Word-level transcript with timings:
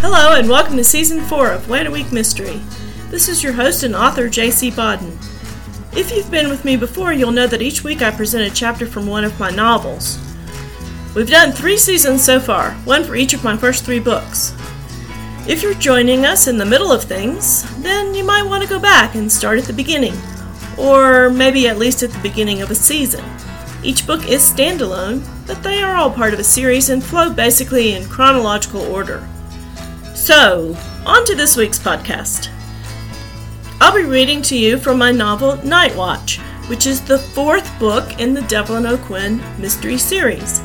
Hello, 0.00 0.36
and 0.36 0.46
welcome 0.46 0.76
to 0.76 0.84
Season 0.84 1.22
4 1.22 1.52
of 1.52 1.70
Wait 1.70 1.86
a 1.86 1.90
Week 1.90 2.12
Mystery. 2.12 2.60
This 3.08 3.30
is 3.30 3.42
your 3.42 3.54
host 3.54 3.82
and 3.82 3.96
author, 3.96 4.28
J.C. 4.28 4.70
Bodden. 4.70 5.16
If 5.96 6.12
you've 6.14 6.30
been 6.30 6.50
with 6.50 6.66
me 6.66 6.76
before, 6.76 7.14
you'll 7.14 7.32
know 7.32 7.46
that 7.46 7.62
each 7.62 7.82
week 7.82 8.02
I 8.02 8.10
present 8.10 8.44
a 8.44 8.54
chapter 8.54 8.86
from 8.86 9.06
one 9.06 9.24
of 9.24 9.40
my 9.40 9.48
novels. 9.50 10.18
We've 11.14 11.30
done 11.30 11.50
three 11.50 11.78
seasons 11.78 12.22
so 12.22 12.38
far, 12.38 12.72
one 12.84 13.04
for 13.04 13.16
each 13.16 13.32
of 13.32 13.42
my 13.42 13.56
first 13.56 13.86
three 13.86 13.98
books. 13.98 14.54
If 15.48 15.62
you're 15.62 15.72
joining 15.74 16.26
us 16.26 16.46
in 16.46 16.58
the 16.58 16.66
middle 16.66 16.92
of 16.92 17.02
things, 17.02 17.64
then 17.82 18.14
you 18.14 18.22
might 18.22 18.44
want 18.44 18.62
to 18.62 18.68
go 18.68 18.78
back 18.78 19.14
and 19.14 19.32
start 19.32 19.58
at 19.58 19.64
the 19.64 19.72
beginning, 19.72 20.14
or 20.76 21.30
maybe 21.30 21.68
at 21.68 21.78
least 21.78 22.02
at 22.02 22.10
the 22.10 22.20
beginning 22.20 22.60
of 22.60 22.70
a 22.70 22.74
season. 22.74 23.24
Each 23.82 24.06
book 24.06 24.28
is 24.28 24.42
standalone, 24.42 25.26
but 25.46 25.62
they 25.62 25.82
are 25.82 25.96
all 25.96 26.10
part 26.10 26.34
of 26.34 26.38
a 26.38 26.44
series 26.44 26.90
and 26.90 27.02
flow 27.02 27.32
basically 27.32 27.94
in 27.94 28.06
chronological 28.10 28.82
order. 28.82 29.26
So, 30.26 30.76
on 31.06 31.24
to 31.26 31.36
this 31.36 31.56
week's 31.56 31.78
podcast. 31.78 32.48
I'll 33.80 33.94
be 33.94 34.02
reading 34.02 34.42
to 34.42 34.58
you 34.58 34.76
from 34.76 34.98
my 34.98 35.12
novel 35.12 35.64
Night 35.64 35.94
Watch, 35.94 36.38
which 36.66 36.84
is 36.84 37.00
the 37.00 37.20
fourth 37.20 37.78
book 37.78 38.18
in 38.18 38.34
the 38.34 38.42
Devlin 38.42 38.86
O'Quinn 38.86 39.40
mystery 39.56 39.96
series. 39.96 40.60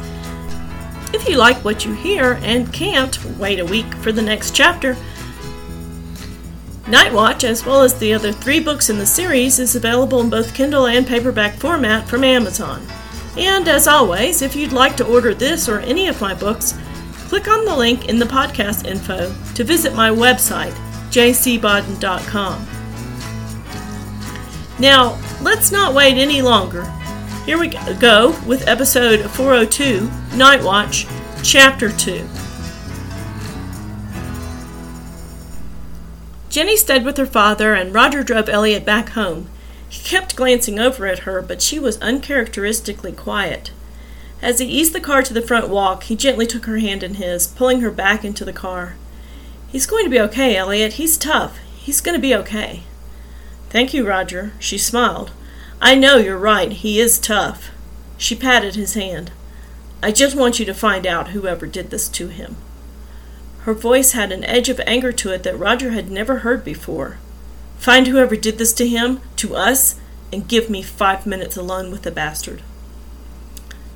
If 1.13 1.29
you 1.29 1.37
like 1.37 1.63
what 1.63 1.85
you 1.85 1.93
hear 1.93 2.39
and 2.41 2.73
can't 2.73 3.23
wait 3.37 3.59
a 3.59 3.65
week 3.65 3.93
for 3.97 4.11
the 4.11 4.23
next 4.23 4.55
chapter, 4.55 4.97
Night 6.87 7.13
Watch, 7.13 7.43
as 7.43 7.63
well 7.63 7.83
as 7.83 7.93
the 7.99 8.15
other 8.15 8.31
three 8.31 8.59
books 8.59 8.89
in 8.89 8.97
the 8.97 9.05
series, 9.05 9.59
is 9.59 9.75
available 9.75 10.21
in 10.21 10.31
both 10.31 10.55
Kindle 10.55 10.87
and 10.87 11.05
paperback 11.05 11.53
format 11.53 12.09
from 12.09 12.23
Amazon. 12.23 12.83
And 13.37 13.67
as 13.67 13.87
always, 13.87 14.41
if 14.41 14.55
you'd 14.55 14.73
like 14.73 14.97
to 14.97 15.05
order 15.05 15.35
this 15.35 15.69
or 15.69 15.81
any 15.81 16.07
of 16.07 16.19
my 16.19 16.33
books, 16.33 16.73
click 17.31 17.47
on 17.47 17.63
the 17.63 17.73
link 17.73 18.09
in 18.09 18.19
the 18.19 18.25
podcast 18.25 18.85
info 18.85 19.33
to 19.53 19.63
visit 19.63 19.95
my 19.95 20.09
website, 20.09 20.73
jcbodden.com. 21.11 22.67
Now, 24.77 25.17
let's 25.41 25.71
not 25.71 25.93
wait 25.93 26.17
any 26.17 26.41
longer. 26.41 26.83
Here 27.45 27.57
we 27.57 27.69
go 27.69 28.37
with 28.45 28.67
episode 28.67 29.31
402 29.31 30.11
Night 30.35 30.61
Watch, 30.61 31.07
Chapter 31.41 31.89
2. 31.89 32.27
Jenny 36.49 36.75
stayed 36.75 37.05
with 37.05 37.15
her 37.15 37.25
father, 37.25 37.73
and 37.73 37.93
Roger 37.93 38.23
drove 38.23 38.49
Elliot 38.49 38.83
back 38.83 39.11
home. 39.11 39.49
He 39.87 40.03
kept 40.03 40.35
glancing 40.35 40.79
over 40.79 41.07
at 41.07 41.19
her, 41.19 41.41
but 41.41 41.61
she 41.61 41.79
was 41.79 41.97
uncharacteristically 42.01 43.13
quiet. 43.13 43.71
As 44.41 44.59
he 44.59 44.65
eased 44.65 44.93
the 44.93 44.99
car 44.99 45.21
to 45.21 45.33
the 45.33 45.41
front 45.41 45.69
walk, 45.69 46.03
he 46.03 46.15
gently 46.15 46.47
took 46.47 46.65
her 46.65 46.79
hand 46.79 47.03
in 47.03 47.15
his, 47.15 47.47
pulling 47.47 47.81
her 47.81 47.91
back 47.91 48.25
into 48.25 48.43
the 48.43 48.53
car. 48.53 48.95
He's 49.67 49.85
going 49.85 50.03
to 50.03 50.09
be 50.09 50.19
okay, 50.19 50.55
Elliot. 50.55 50.93
He's 50.93 51.17
tough. 51.17 51.59
He's 51.75 52.01
going 52.01 52.15
to 52.15 52.21
be 52.21 52.35
okay. 52.35 52.83
Thank 53.69 53.93
you, 53.93 54.05
Roger. 54.07 54.53
She 54.59 54.77
smiled. 54.77 55.31
I 55.79 55.95
know 55.95 56.17
you're 56.17 56.37
right. 56.37 56.71
He 56.71 56.99
is 56.99 57.19
tough. 57.19 57.69
She 58.17 58.35
patted 58.35 58.75
his 58.75 58.95
hand. 58.95 59.31
I 60.03 60.11
just 60.11 60.35
want 60.35 60.59
you 60.59 60.65
to 60.65 60.73
find 60.73 61.05
out 61.05 61.29
whoever 61.29 61.67
did 61.67 61.91
this 61.91 62.09
to 62.09 62.27
him. 62.27 62.55
Her 63.61 63.73
voice 63.73 64.13
had 64.13 64.31
an 64.31 64.43
edge 64.43 64.69
of 64.69 64.81
anger 64.87 65.11
to 65.11 65.31
it 65.31 65.43
that 65.43 65.57
Roger 65.57 65.91
had 65.91 66.09
never 66.09 66.39
heard 66.39 66.63
before. 66.63 67.17
Find 67.77 68.07
whoever 68.07 68.35
did 68.35 68.57
this 68.57 68.73
to 68.73 68.87
him, 68.87 69.21
to 69.37 69.55
us, 69.55 69.99
and 70.33 70.47
give 70.47 70.69
me 70.69 70.81
five 70.81 71.27
minutes 71.27 71.55
alone 71.55 71.91
with 71.91 72.01
the 72.01 72.11
bastard. 72.11 72.63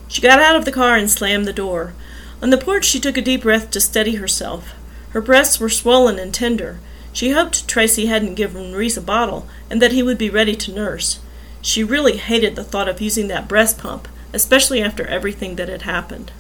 She 0.08 0.22
got 0.22 0.40
out 0.40 0.56
of 0.56 0.66
the 0.66 0.72
car 0.72 0.96
and 0.96 1.10
slammed 1.10 1.46
the 1.46 1.54
door. 1.54 1.94
On 2.42 2.50
the 2.50 2.58
porch, 2.58 2.86
she 2.86 3.00
took 3.00 3.18
a 3.18 3.22
deep 3.22 3.42
breath 3.42 3.72
to 3.72 3.82
steady 3.82 4.16
herself. 4.16 4.74
Her 5.12 5.22
breasts 5.22 5.60
were 5.60 5.70
swollen 5.70 6.20
and 6.20 6.34
tender. 6.34 6.80
She 7.14 7.32
hoped 7.32 7.68
Tracy 7.68 8.08
hadn't 8.08 8.36
given 8.36 8.74
Reese 8.74 8.98
a 8.98 9.02
bottle 9.02 9.48
and 9.70 9.82
that 9.82 9.94
he 9.94 10.04
would 10.04 10.18
be 10.18 10.30
ready 10.30 10.56
to 10.56 10.74
nurse. 10.74 11.20
She 11.62 11.84
really 11.84 12.18
hated 12.18 12.56
the 12.56 12.64
thought 12.64 12.90
of 12.90 13.02
using 13.02 13.28
that 13.30 13.48
breast 13.48 13.78
pump, 13.80 14.08
especially 14.34 14.82
after 14.82 15.08
everything 15.08 15.56
that 15.56 15.70
had 15.70 15.84
happened. 15.84 16.32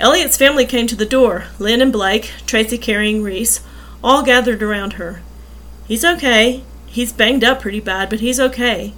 Elliot's 0.00 0.36
family 0.36 0.64
came 0.64 0.86
to 0.86 0.96
the 0.96 1.04
door 1.04 1.46
Lynn 1.58 1.82
and 1.82 1.92
Blake, 1.92 2.30
Tracy 2.46 2.78
carrying 2.78 3.22
Reese, 3.22 3.60
all 4.02 4.22
gathered 4.22 4.62
around 4.62 4.94
her. 4.94 5.20
He's 5.86 6.04
okay. 6.04 6.62
He's 6.86 7.12
banged 7.12 7.44
up 7.44 7.60
pretty 7.60 7.80
bad, 7.80 8.08
but 8.08 8.20
he's 8.20 8.38
okay. 8.38 8.94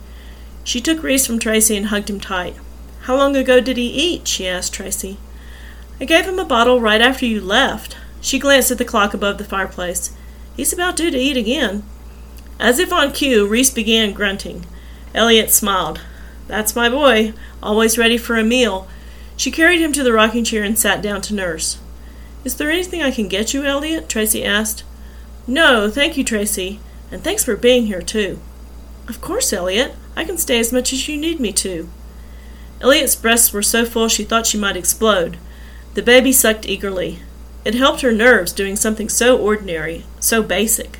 She 0.62 0.80
took 0.80 1.02
Reese 1.02 1.26
from 1.26 1.38
Tracy 1.38 1.76
and 1.76 1.86
hugged 1.86 2.10
him 2.10 2.20
tight. 2.20 2.56
How 3.10 3.16
long 3.16 3.34
ago 3.34 3.60
did 3.60 3.76
he 3.76 3.88
eat? 3.88 4.28
she 4.28 4.46
asked 4.46 4.72
Tracy. 4.72 5.18
I 6.00 6.04
gave 6.04 6.26
him 6.26 6.38
a 6.38 6.44
bottle 6.44 6.80
right 6.80 7.00
after 7.00 7.26
you 7.26 7.40
left. 7.40 7.96
She 8.20 8.38
glanced 8.38 8.70
at 8.70 8.78
the 8.78 8.84
clock 8.84 9.12
above 9.12 9.36
the 9.36 9.42
fireplace. 9.42 10.14
He's 10.56 10.72
about 10.72 10.94
due 10.94 11.10
to 11.10 11.18
eat 11.18 11.36
again. 11.36 11.82
As 12.60 12.78
if 12.78 12.92
on 12.92 13.10
cue, 13.10 13.48
Reese 13.48 13.70
began 13.70 14.12
grunting. 14.12 14.64
Elliot 15.12 15.50
smiled. 15.50 16.00
That's 16.46 16.76
my 16.76 16.88
boy, 16.88 17.32
always 17.60 17.98
ready 17.98 18.16
for 18.16 18.38
a 18.38 18.44
meal. 18.44 18.86
She 19.36 19.50
carried 19.50 19.80
him 19.80 19.92
to 19.94 20.04
the 20.04 20.12
rocking 20.12 20.44
chair 20.44 20.62
and 20.62 20.78
sat 20.78 21.02
down 21.02 21.20
to 21.22 21.34
nurse. 21.34 21.80
Is 22.44 22.54
there 22.54 22.70
anything 22.70 23.02
I 23.02 23.10
can 23.10 23.26
get 23.26 23.52
you, 23.52 23.64
Elliot? 23.64 24.08
Tracy 24.08 24.44
asked. 24.44 24.84
No, 25.48 25.90
thank 25.90 26.16
you, 26.16 26.22
Tracy, 26.22 26.78
and 27.10 27.24
thanks 27.24 27.42
for 27.42 27.56
being 27.56 27.86
here, 27.86 28.02
too. 28.02 28.38
Of 29.08 29.20
course, 29.20 29.52
Elliot. 29.52 29.96
I 30.14 30.24
can 30.24 30.38
stay 30.38 30.60
as 30.60 30.72
much 30.72 30.92
as 30.92 31.08
you 31.08 31.16
need 31.16 31.40
me 31.40 31.52
to. 31.54 31.90
Elliot's 32.80 33.16
breasts 33.16 33.52
were 33.52 33.62
so 33.62 33.84
full 33.84 34.08
she 34.08 34.24
thought 34.24 34.46
she 34.46 34.58
might 34.58 34.76
explode. 34.76 35.36
The 35.94 36.02
baby 36.02 36.32
sucked 36.32 36.66
eagerly. 36.66 37.20
It 37.64 37.74
helped 37.74 38.00
her 38.00 38.12
nerves 38.12 38.52
doing 38.52 38.76
something 38.76 39.08
so 39.08 39.36
ordinary, 39.36 40.04
so 40.18 40.42
basic. 40.42 40.98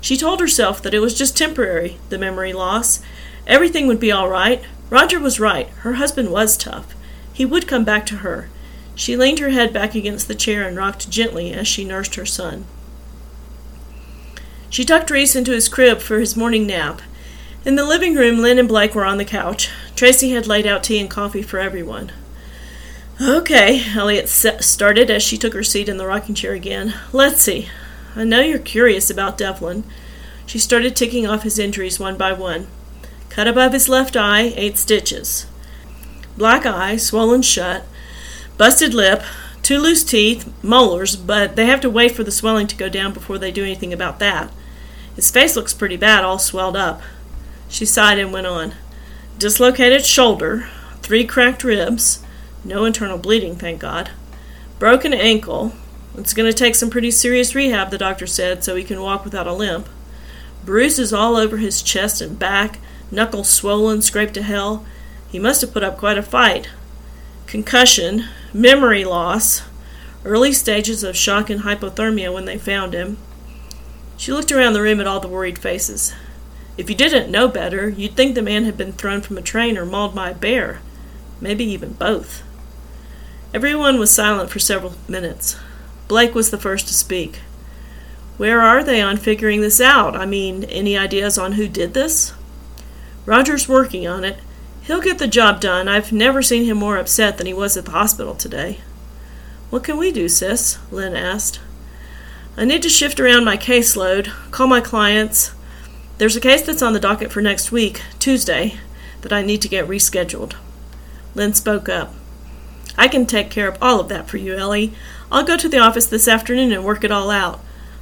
She 0.00 0.16
told 0.16 0.40
herself 0.40 0.82
that 0.82 0.94
it 0.94 0.98
was 0.98 1.16
just 1.16 1.36
temporary, 1.36 1.98
the 2.10 2.18
memory 2.18 2.52
loss. 2.52 3.00
Everything 3.46 3.86
would 3.86 4.00
be 4.00 4.12
all 4.12 4.28
right. 4.28 4.62
Roger 4.90 5.18
was 5.18 5.40
right. 5.40 5.68
Her 5.68 5.94
husband 5.94 6.30
was 6.30 6.56
tough. 6.56 6.94
He 7.32 7.46
would 7.46 7.68
come 7.68 7.84
back 7.84 8.04
to 8.06 8.16
her. 8.16 8.50
She 8.94 9.16
leaned 9.16 9.38
her 9.38 9.50
head 9.50 9.72
back 9.72 9.94
against 9.94 10.28
the 10.28 10.34
chair 10.34 10.66
and 10.66 10.76
rocked 10.76 11.08
gently 11.08 11.52
as 11.52 11.66
she 11.66 11.84
nursed 11.84 12.16
her 12.16 12.26
son. 12.26 12.66
She 14.68 14.84
tucked 14.84 15.10
Reese 15.10 15.36
into 15.36 15.52
his 15.52 15.68
crib 15.68 16.00
for 16.00 16.18
his 16.18 16.36
morning 16.36 16.66
nap. 16.66 17.00
In 17.64 17.76
the 17.76 17.84
living 17.84 18.16
room, 18.16 18.38
Lynn 18.38 18.58
and 18.58 18.66
Blake 18.66 18.92
were 18.92 19.04
on 19.04 19.18
the 19.18 19.24
couch. 19.24 19.70
Tracy 19.94 20.30
had 20.30 20.48
laid 20.48 20.66
out 20.66 20.82
tea 20.82 20.98
and 20.98 21.08
coffee 21.08 21.42
for 21.42 21.60
everyone. 21.60 22.10
Okay, 23.20 23.84
Elliot 23.94 24.28
started 24.28 25.10
as 25.10 25.22
she 25.22 25.38
took 25.38 25.54
her 25.54 25.62
seat 25.62 25.88
in 25.88 25.96
the 25.96 26.06
rocking 26.06 26.34
chair 26.34 26.54
again. 26.54 26.92
Let's 27.12 27.40
see. 27.40 27.68
I 28.16 28.24
know 28.24 28.40
you're 28.40 28.58
curious 28.58 29.10
about 29.10 29.38
Devlin. 29.38 29.84
She 30.44 30.58
started 30.58 30.96
ticking 30.96 31.24
off 31.24 31.44
his 31.44 31.56
injuries 31.56 32.00
one 32.00 32.16
by 32.16 32.32
one. 32.32 32.66
Cut 33.28 33.46
above 33.46 33.74
his 33.74 33.88
left 33.88 34.16
eye, 34.16 34.52
eight 34.56 34.76
stitches. 34.76 35.46
Black 36.36 36.66
eye, 36.66 36.96
swollen 36.96 37.42
shut. 37.42 37.84
Busted 38.58 38.92
lip, 38.92 39.22
two 39.62 39.78
loose 39.78 40.02
teeth, 40.02 40.52
molars, 40.64 41.14
but 41.14 41.54
they 41.54 41.66
have 41.66 41.80
to 41.82 41.90
wait 41.90 42.10
for 42.10 42.24
the 42.24 42.32
swelling 42.32 42.66
to 42.66 42.76
go 42.76 42.88
down 42.88 43.12
before 43.12 43.38
they 43.38 43.52
do 43.52 43.62
anything 43.62 43.92
about 43.92 44.18
that. 44.18 44.50
His 45.14 45.30
face 45.30 45.54
looks 45.54 45.72
pretty 45.72 45.96
bad, 45.96 46.24
all 46.24 46.40
swelled 46.40 46.76
up. 46.76 47.02
She 47.72 47.86
sighed 47.86 48.18
and 48.18 48.34
went 48.34 48.46
on. 48.46 48.74
Dislocated 49.38 50.04
shoulder, 50.04 50.68
three 51.00 51.24
cracked 51.24 51.64
ribs, 51.64 52.22
no 52.64 52.84
internal 52.84 53.16
bleeding, 53.16 53.56
thank 53.56 53.80
God. 53.80 54.10
Broken 54.78 55.14
ankle. 55.14 55.72
It's 56.14 56.34
going 56.34 56.52
to 56.52 56.56
take 56.56 56.74
some 56.74 56.90
pretty 56.90 57.10
serious 57.10 57.54
rehab, 57.54 57.90
the 57.90 57.96
doctor 57.96 58.26
said, 58.26 58.62
so 58.62 58.76
he 58.76 58.84
can 58.84 59.00
walk 59.00 59.24
without 59.24 59.46
a 59.46 59.54
limp. 59.54 59.88
Bruises 60.66 61.14
all 61.14 61.34
over 61.34 61.56
his 61.56 61.80
chest 61.80 62.20
and 62.20 62.38
back, 62.38 62.78
knuckles 63.10 63.48
swollen, 63.48 64.02
scraped 64.02 64.34
to 64.34 64.42
hell. 64.42 64.84
He 65.30 65.38
must 65.38 65.62
have 65.62 65.72
put 65.72 65.82
up 65.82 65.96
quite 65.96 66.18
a 66.18 66.22
fight. 66.22 66.68
Concussion, 67.46 68.26
memory 68.52 69.06
loss, 69.06 69.62
early 70.26 70.52
stages 70.52 71.02
of 71.02 71.16
shock 71.16 71.48
and 71.48 71.62
hypothermia 71.62 72.34
when 72.34 72.44
they 72.44 72.58
found 72.58 72.92
him. 72.92 73.16
She 74.18 74.30
looked 74.30 74.52
around 74.52 74.74
the 74.74 74.82
room 74.82 75.00
at 75.00 75.06
all 75.06 75.20
the 75.20 75.26
worried 75.26 75.58
faces. 75.58 76.12
If 76.82 76.90
you 76.90 76.96
didn't 76.96 77.30
know 77.30 77.46
better, 77.46 77.90
you'd 77.90 78.16
think 78.16 78.34
the 78.34 78.42
man 78.42 78.64
had 78.64 78.76
been 78.76 78.92
thrown 78.92 79.20
from 79.20 79.38
a 79.38 79.40
train 79.40 79.78
or 79.78 79.86
mauled 79.86 80.16
by 80.16 80.30
a 80.30 80.34
bear. 80.34 80.80
Maybe 81.40 81.62
even 81.62 81.92
both. 81.92 82.42
Everyone 83.54 84.00
was 84.00 84.12
silent 84.12 84.50
for 84.50 84.58
several 84.58 84.94
minutes. 85.06 85.54
Blake 86.08 86.34
was 86.34 86.50
the 86.50 86.58
first 86.58 86.88
to 86.88 86.94
speak. 86.94 87.36
Where 88.36 88.60
are 88.60 88.82
they 88.82 89.00
on 89.00 89.16
figuring 89.16 89.60
this 89.60 89.80
out? 89.80 90.16
I 90.16 90.26
mean, 90.26 90.64
any 90.64 90.98
ideas 90.98 91.38
on 91.38 91.52
who 91.52 91.68
did 91.68 91.94
this? 91.94 92.34
Roger's 93.26 93.68
working 93.68 94.08
on 94.08 94.24
it. 94.24 94.40
He'll 94.82 95.00
get 95.00 95.20
the 95.20 95.28
job 95.28 95.60
done. 95.60 95.86
I've 95.86 96.10
never 96.10 96.42
seen 96.42 96.64
him 96.64 96.78
more 96.78 96.96
upset 96.96 97.38
than 97.38 97.46
he 97.46 97.54
was 97.54 97.76
at 97.76 97.84
the 97.84 97.92
hospital 97.92 98.34
today. 98.34 98.80
What 99.70 99.84
can 99.84 99.98
we 99.98 100.10
do, 100.10 100.28
sis? 100.28 100.80
Lynn 100.90 101.14
asked. 101.14 101.60
I 102.56 102.64
need 102.64 102.82
to 102.82 102.88
shift 102.88 103.20
around 103.20 103.44
my 103.44 103.56
caseload, 103.56 104.32
call 104.50 104.66
my 104.66 104.80
clients, 104.80 105.52
there's 106.22 106.36
a 106.36 106.40
case 106.40 106.62
that's 106.62 106.82
on 106.82 106.92
the 106.92 107.00
docket 107.00 107.32
for 107.32 107.42
next 107.42 107.72
week, 107.72 108.00
Tuesday, 108.20 108.76
that 109.22 109.32
I 109.32 109.42
need 109.42 109.60
to 109.62 109.68
get 109.68 109.88
rescheduled. 109.88 110.54
Lynn 111.34 111.52
spoke 111.52 111.88
up. 111.88 112.14
I 112.96 113.08
can 113.08 113.26
take 113.26 113.50
care 113.50 113.66
of 113.66 113.76
all 113.82 113.98
of 113.98 114.08
that 114.10 114.28
for 114.28 114.36
you, 114.36 114.54
Ellie. 114.54 114.92
I'll 115.32 115.42
go 115.42 115.56
to 115.56 115.68
the 115.68 115.80
office 115.80 116.06
this 116.06 116.28
afternoon 116.28 116.70
and 116.70 116.84
work 116.84 117.02
it 117.02 117.10
all 117.10 117.28
out. 117.28 117.58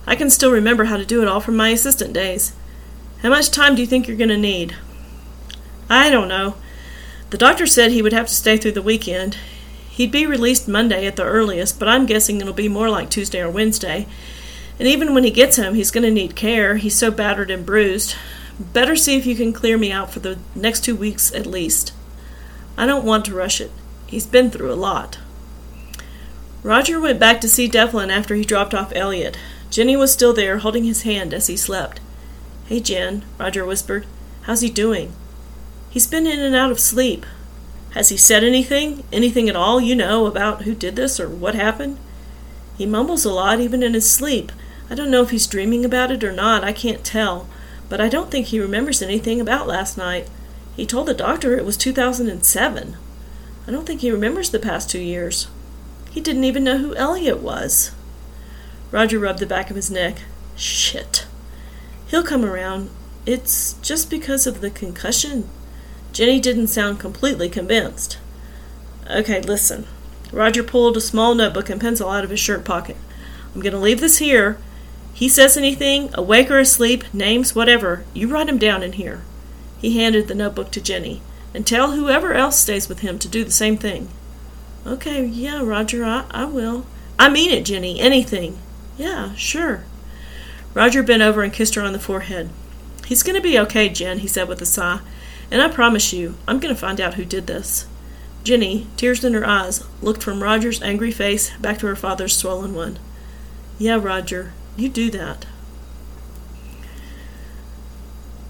I 0.07 0.17
can 0.17 0.29
still 0.29 0.53
remember 0.53 0.85
how 0.85 0.99
to 0.99 1.07
do 1.07 1.23
it 1.23 1.29
all 1.29 1.41
from 1.41 1.57
my 1.57 1.71
assistant 1.71 2.13
days. 2.13 2.53
How 3.23 3.31
much 3.31 3.51
time 3.51 3.75
do 3.75 3.81
you 3.81 3.87
think 3.87 4.07
you're 4.07 4.19
going 4.19 4.29
to 4.29 4.37
need? 4.37 4.77
I 5.89 6.11
don't 6.11 6.29
know. 6.29 6.57
The 7.31 7.39
doctor 7.39 7.67
said 7.67 7.91
he 7.91 8.03
would 8.03 8.13
have 8.13 8.27
to 8.27 8.35
stay 8.35 8.59
through 8.59 8.73
the 8.73 8.83
weekend. 8.83 9.39
He'd 9.89 10.13
be 10.13 10.27
released 10.27 10.69
Monday 10.69 11.07
at 11.07 11.17
the 11.17 11.25
earliest, 11.25 11.79
but 11.79 11.89
I'm 11.89 12.05
guessing 12.05 12.39
it'll 12.39 12.53
be 12.53 12.69
more 12.69 12.91
like 12.91 13.09
Tuesday 13.09 13.41
or 13.41 13.49
Wednesday. 13.49 14.07
And 14.81 14.89
even 14.89 15.13
when 15.13 15.25
he 15.25 15.31
gets 15.31 15.59
home, 15.59 15.75
he's 15.75 15.91
going 15.91 16.05
to 16.05 16.11
need 16.11 16.35
care. 16.35 16.79
He's 16.79 16.97
so 16.97 17.11
battered 17.11 17.51
and 17.51 17.67
bruised. 17.67 18.15
Better 18.59 18.97
see 18.97 19.15
if 19.15 19.27
you 19.27 19.37
can 19.37 19.53
clear 19.53 19.77
me 19.77 19.93
out 19.93 20.11
for 20.11 20.21
the 20.21 20.39
next 20.55 20.83
two 20.87 20.97
weeks 20.97 21.31
at 21.35 21.45
least. 21.45 21.93
I 22.79 22.87
don't 22.87 23.05
want 23.05 23.27
to 23.27 23.35
rush 23.35 23.61
it. 23.61 23.71
He's 24.07 24.27
been 24.27 24.51
through 24.51 24.73
a 24.73 24.75
lot. 24.75 25.19
Roger 26.63 26.99
went 26.99 27.21
back 27.21 27.43
to 27.43 27.49
see 27.49 27.69
Devlin 27.69 28.11
after 28.11 28.35
he 28.35 28.43
dropped 28.43 28.73
off 28.73 28.95
Elliot. 28.97 29.37
Jenny 29.69 29.99
was 29.99 30.15
still 30.15 30.33
there, 30.33 30.57
holding 30.59 30.85
his 30.85 31.03
hand 31.03 31.35
as 31.35 31.49
he 31.49 31.59
slept. 31.59 32.01
Hey, 32.65 32.81
Jen, 32.81 33.23
Roger 33.39 33.67
whispered. 33.67 34.07
How's 34.45 34.63
he 34.63 34.71
doing? 34.71 35.13
He's 35.91 36.07
been 36.07 36.27
in 36.27 36.41
and 36.41 36.57
out 36.57 36.71
of 36.71 36.81
sleep. 36.81 37.27
Has 37.91 38.09
he 38.09 38.17
said 38.17 38.43
anything? 38.43 39.05
Anything 39.13 39.51
at 39.51 39.57
all 39.57 39.79
you 39.79 39.95
know 39.95 40.25
about 40.25 40.63
who 40.63 40.75
did 40.75 40.97
this 40.97 41.21
or 41.21 41.29
what 41.29 41.55
happened? 41.55 41.99
He 42.79 42.87
mumbles 42.87 43.27
a 43.27 43.31
lot, 43.31 43.61
even 43.61 43.83
in 43.83 43.93
his 43.93 44.11
sleep. 44.11 44.51
I 44.91 44.97
don't 44.97 45.11
know 45.11 45.23
if 45.23 45.31
he's 45.31 45.47
dreaming 45.47 45.85
about 45.85 46.11
it 46.11 46.25
or 46.25 46.33
not, 46.33 46.65
I 46.65 46.73
can't 46.73 47.05
tell. 47.05 47.49
But 47.89 48.01
I 48.01 48.09
don't 48.09 48.31
think 48.31 48.49
he 48.49 48.61
remembers 48.61 49.01
anything 49.01 49.41
about 49.41 49.67
last 49.67 49.97
night. 49.97 50.29
He 50.77 50.85
told 50.85 51.07
the 51.07 51.15
doctor 51.15 51.57
it 51.57 51.65
was 51.65 51.77
2007. 51.77 52.97
I 53.67 53.71
don't 53.71 53.87
think 53.87 54.01
he 54.01 54.11
remembers 54.11 54.51
the 54.51 54.59
past 54.59 54.91
two 54.91 55.01
years. 55.01 55.49
He 56.11 56.21
didn't 56.21 56.45
even 56.45 56.65
know 56.65 56.79
who 56.79 56.95
Elliot 56.97 57.41
was. 57.41 57.93
Roger 58.91 59.19
rubbed 59.19 59.39
the 59.39 59.47
back 59.47 59.71
of 59.71 59.77
his 59.77 59.91
neck. 59.91 60.23
Shit. 60.57 61.27
He'll 62.09 62.25
come 62.25 62.45
around. 62.45 62.91
It's 63.27 63.75
just 63.75 64.11
because 64.11 64.47
of 64.47 64.61
the 64.61 64.71
concussion. 64.71 65.49
Jenny 66.13 66.41
didn't 66.41 66.67
sound 66.67 66.99
completely 66.99 67.49
convinced. 67.49 68.19
Okay, 69.09 69.41
listen. 69.41 69.87
Roger 70.33 70.65
pulled 70.65 70.97
a 70.97 71.01
small 71.01 71.35
notebook 71.35 71.71
and 71.71 71.81
pencil 71.81 72.11
out 72.11 72.25
of 72.25 72.31
his 72.31 72.41
shirt 72.41 72.65
pocket. 72.65 72.97
I'm 73.55 73.61
going 73.61 73.73
to 73.73 73.79
leave 73.79 74.01
this 74.01 74.19
here. 74.19 74.59
He 75.13 75.29
says 75.29 75.57
anything, 75.57 76.11
awake 76.15 76.51
or 76.51 76.59
asleep, 76.59 77.05
names, 77.13 77.55
whatever, 77.55 78.05
you 78.15 78.29
write 78.29 78.49
him 78.49 78.59
down 78.59 78.83
in 78.83 78.93
here. 78.93 79.23
He 79.79 79.99
handed 79.99 80.29
the 80.29 80.35
notebook 80.35 80.71
to 80.73 80.81
Jenny. 80.81 81.23
And 81.53 81.67
tell 81.67 81.93
whoever 81.93 82.33
else 82.33 82.59
stays 82.59 82.89
with 82.89 83.01
him 83.01 83.19
to 83.19 83.29
do 83.29 83.45
the 83.45 83.51
same 83.51 83.77
thing. 83.77 84.09
Okay, 84.87 85.25
yeah, 85.25 85.63
Roger, 85.63 86.05
I, 86.05 86.25
I 86.31 86.45
will. 86.45 86.87
I 87.19 87.29
mean 87.29 87.51
it, 87.51 87.65
Jenny, 87.65 87.99
anything. 87.99 88.59
Yeah, 88.97 89.35
sure. 89.35 89.83
Roger 90.75 91.03
bent 91.03 91.23
over 91.23 91.43
and 91.43 91.53
kissed 91.53 91.75
her 91.75 91.83
on 91.83 91.93
the 91.93 91.99
forehead. 91.99 92.51
He's 93.07 93.25
going 93.25 93.35
to 93.35 93.43
be 93.43 93.59
okay, 93.59 93.89
Jen, 93.89 94.21
he 94.21 94.29
said 94.29 94.47
with 94.47 94.63
a 94.63 94.67
sigh. 94.67 95.01
And 95.51 95.61
I 95.61 95.69
promise 95.69 96.13
you, 96.13 96.37
I'm 96.47 96.61
going 96.61 96.73
to 96.73 96.81
find 96.81 97.01
out 97.01 97.15
who 97.15 97.25
did 97.25 97.49
this. 97.49 97.89
Jenny, 98.45 98.87
tears 98.97 99.25
in 99.25 99.35
her 99.35 99.47
eyes, 99.47 99.85
looked 100.01 100.23
from 100.23 100.43
Roger's 100.43 100.81
angry 100.81 101.11
face 101.11 101.55
back 101.59 101.79
to 101.81 101.87
her 101.89 101.97
father's 101.97 102.37
swollen 102.37 102.75
one. 102.75 102.99
Yeah, 103.79 103.99
Roger, 104.01 104.53
you 104.77 104.89
do 104.89 105.11
that. 105.11 105.47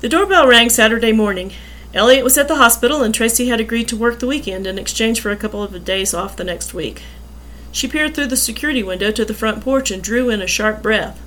The 0.00 0.08
doorbell 0.08 0.46
rang 0.46 0.70
Saturday 0.70 1.12
morning. 1.12 1.52
Elliot 1.92 2.24
was 2.24 2.38
at 2.38 2.48
the 2.48 2.56
hospital, 2.56 3.02
and 3.02 3.14
Tracy 3.14 3.48
had 3.48 3.60
agreed 3.60 3.88
to 3.88 3.96
work 3.96 4.18
the 4.18 4.26
weekend 4.26 4.66
in 4.66 4.78
exchange 4.78 5.20
for 5.20 5.30
a 5.30 5.36
couple 5.36 5.62
of 5.62 5.84
days 5.84 6.14
off 6.14 6.36
the 6.36 6.44
next 6.44 6.72
week. 6.72 7.02
She 7.72 7.88
peered 7.88 8.14
through 8.14 8.28
the 8.28 8.36
security 8.36 8.82
window 8.82 9.10
to 9.10 9.24
the 9.24 9.34
front 9.34 9.62
porch 9.62 9.90
and 9.90 10.02
drew 10.02 10.30
in 10.30 10.40
a 10.40 10.46
sharp 10.46 10.82
breath. 10.82 11.20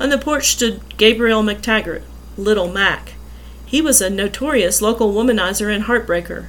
On 0.00 0.08
the 0.08 0.18
porch 0.18 0.48
stood 0.48 0.80
Gabriel 0.96 1.42
McTaggart, 1.42 2.02
Little 2.36 2.68
Mac. 2.68 3.12
He 3.64 3.80
was 3.80 4.00
a 4.00 4.10
notorious 4.10 4.82
local 4.82 5.12
womanizer 5.12 5.72
and 5.72 5.84
heartbreaker. 5.84 6.46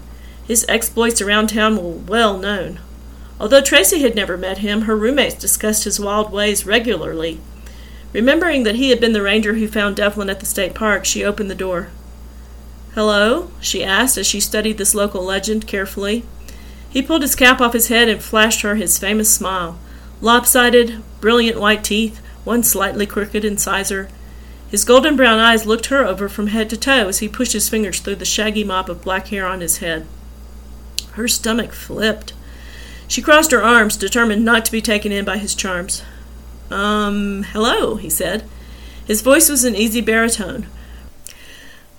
His 0.47 0.65
exploits 0.67 1.21
around 1.21 1.47
town 1.47 1.77
were 1.77 1.91
well 1.91 2.37
known. 2.37 2.79
Although 3.39 3.61
Tracy 3.61 4.01
had 4.01 4.15
never 4.15 4.37
met 4.37 4.59
him, 4.59 4.81
her 4.81 4.95
roommates 4.95 5.35
discussed 5.35 5.83
his 5.83 5.99
wild 5.99 6.31
ways 6.31 6.65
regularly. 6.65 7.39
Remembering 8.13 8.63
that 8.63 8.75
he 8.75 8.89
had 8.89 8.99
been 8.99 9.13
the 9.13 9.21
ranger 9.21 9.53
who 9.53 9.67
found 9.67 9.95
Devlin 9.95 10.29
at 10.29 10.39
the 10.39 10.45
state 10.45 10.73
park, 10.73 11.05
she 11.05 11.23
opened 11.23 11.49
the 11.49 11.55
door. 11.55 11.89
Hello? 12.93 13.51
she 13.61 13.83
asked 13.83 14.17
as 14.17 14.27
she 14.27 14.41
studied 14.41 14.77
this 14.77 14.93
local 14.93 15.23
legend 15.23 15.65
carefully. 15.65 16.25
He 16.89 17.01
pulled 17.01 17.21
his 17.21 17.35
cap 17.35 17.61
off 17.61 17.71
his 17.71 17.87
head 17.87 18.09
and 18.09 18.21
flashed 18.21 18.61
her 18.61 18.75
his 18.75 18.99
famous 18.99 19.33
smile. 19.33 19.79
Lopsided, 20.19 21.01
brilliant 21.21 21.59
white 21.59 21.85
teeth, 21.85 22.19
one 22.43 22.63
slightly 22.63 23.05
crooked 23.05 23.45
incisor. 23.45 24.09
His 24.69 24.83
golden 24.83 25.15
brown 25.15 25.39
eyes 25.39 25.65
looked 25.65 25.85
her 25.85 26.05
over 26.05 26.27
from 26.27 26.47
head 26.47 26.69
to 26.69 26.77
toe 26.77 27.07
as 27.07 27.19
he 27.19 27.29
pushed 27.29 27.53
his 27.53 27.69
fingers 27.69 28.01
through 28.01 28.15
the 28.15 28.25
shaggy 28.25 28.65
mop 28.65 28.89
of 28.89 29.03
black 29.03 29.27
hair 29.27 29.45
on 29.45 29.61
his 29.61 29.77
head. 29.77 30.05
Her 31.13 31.27
stomach 31.27 31.71
flipped. 31.71 32.33
She 33.07 33.21
crossed 33.21 33.51
her 33.51 33.63
arms, 33.63 33.97
determined 33.97 34.43
not 34.43 34.65
to 34.65 34.71
be 34.71 34.81
taken 34.81 35.11
in 35.11 35.25
by 35.25 35.37
his 35.37 35.55
charms. 35.55 36.03
Um, 36.71 37.43
hello, 37.43 37.95
he 37.95 38.09
said. 38.09 38.43
His 39.05 39.21
voice 39.21 39.49
was 39.49 39.63
an 39.63 39.75
easy 39.75 40.01
baritone. 40.01 40.67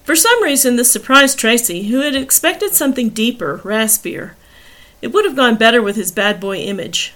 For 0.04 0.16
some 0.16 0.42
reason, 0.42 0.76
this 0.76 0.90
surprised 0.90 1.38
Tracy, 1.38 1.84
who 1.84 2.00
had 2.00 2.14
expected 2.14 2.72
something 2.72 3.10
deeper, 3.10 3.60
raspier. 3.64 4.32
It 5.00 5.12
would 5.12 5.24
have 5.24 5.36
gone 5.36 5.56
better 5.56 5.82
with 5.82 5.96
his 5.96 6.10
bad 6.10 6.40
boy 6.40 6.58
image. 6.58 7.14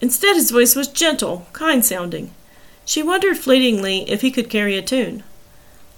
Instead, 0.00 0.36
his 0.36 0.50
voice 0.50 0.76
was 0.76 0.88
gentle, 0.88 1.46
kind 1.52 1.84
sounding. 1.84 2.32
She 2.84 3.02
wondered 3.02 3.38
fleetingly 3.38 4.08
if 4.10 4.20
he 4.20 4.30
could 4.30 4.50
carry 4.50 4.76
a 4.76 4.82
tune. 4.82 5.22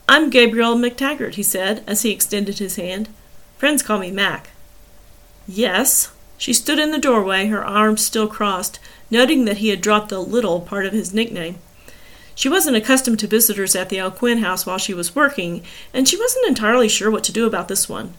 I'm 0.08 0.30
Gabriel 0.30 0.74
McTaggart, 0.74 1.34
he 1.34 1.42
said, 1.42 1.82
as 1.86 2.02
he 2.02 2.10
extended 2.10 2.58
his 2.58 2.76
hand. 2.76 3.08
Friends 3.56 3.82
call 3.82 3.98
me 3.98 4.10
Mac. 4.10 4.50
Yes. 5.46 6.12
She 6.42 6.52
stood 6.52 6.80
in 6.80 6.90
the 6.90 6.98
doorway, 6.98 7.46
her 7.46 7.64
arms 7.64 8.04
still 8.04 8.26
crossed, 8.26 8.80
noting 9.12 9.44
that 9.44 9.58
he 9.58 9.68
had 9.68 9.80
dropped 9.80 10.08
the 10.08 10.18
little 10.18 10.60
part 10.60 10.84
of 10.84 10.92
his 10.92 11.14
nickname. 11.14 11.60
She 12.34 12.48
wasn't 12.48 12.76
accustomed 12.76 13.20
to 13.20 13.28
visitors 13.28 13.76
at 13.76 13.90
the 13.90 14.00
O'Quinn 14.00 14.38
house 14.38 14.66
while 14.66 14.78
she 14.78 14.92
was 14.92 15.14
working, 15.14 15.62
and 15.94 16.08
she 16.08 16.16
wasn't 16.16 16.48
entirely 16.48 16.88
sure 16.88 17.12
what 17.12 17.22
to 17.22 17.32
do 17.32 17.46
about 17.46 17.68
this 17.68 17.88
one. 17.88 18.14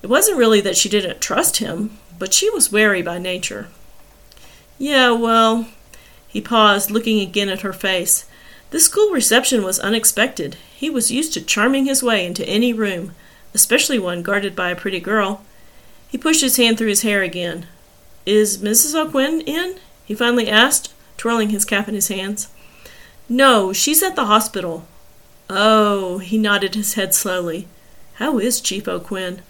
It 0.00 0.06
wasn't 0.06 0.38
really 0.38 0.62
that 0.62 0.78
she 0.78 0.88
didn't 0.88 1.20
trust 1.20 1.58
him, 1.58 1.98
but 2.18 2.32
she 2.32 2.48
was 2.48 2.72
wary 2.72 3.02
by 3.02 3.18
nature. 3.18 3.68
Yeah, 4.78 5.10
well, 5.10 5.68
he 6.26 6.40
paused, 6.40 6.90
looking 6.90 7.20
again 7.20 7.50
at 7.50 7.60
her 7.60 7.74
face. 7.74 8.24
This 8.70 8.86
school 8.86 9.10
reception 9.10 9.62
was 9.62 9.78
unexpected. 9.78 10.56
He 10.74 10.88
was 10.88 11.10
used 11.10 11.34
to 11.34 11.42
charming 11.42 11.84
his 11.84 12.02
way 12.02 12.24
into 12.24 12.48
any 12.48 12.72
room, 12.72 13.14
especially 13.52 13.98
one 13.98 14.22
guarded 14.22 14.56
by 14.56 14.70
a 14.70 14.74
pretty 14.74 15.00
girl. 15.00 15.44
He 16.12 16.18
pushed 16.18 16.42
his 16.42 16.58
hand 16.58 16.76
through 16.76 16.88
his 16.88 17.00
hair 17.00 17.22
again. 17.22 17.64
Is 18.26 18.58
Mrs. 18.58 18.94
O'Quinn 18.94 19.40
in? 19.40 19.76
he 20.04 20.14
finally 20.14 20.46
asked, 20.46 20.92
twirling 21.16 21.48
his 21.48 21.64
cap 21.64 21.88
in 21.88 21.94
his 21.94 22.08
hands. 22.08 22.48
No, 23.30 23.72
she's 23.72 24.02
at 24.02 24.14
the 24.14 24.26
hospital. 24.26 24.86
Oh, 25.48 26.18
he 26.18 26.36
nodded 26.36 26.74
his 26.74 26.94
head 26.94 27.14
slowly. 27.14 27.66
How 28.16 28.38
is 28.38 28.60
Chief 28.60 28.86
O'Quinn? 28.86 29.40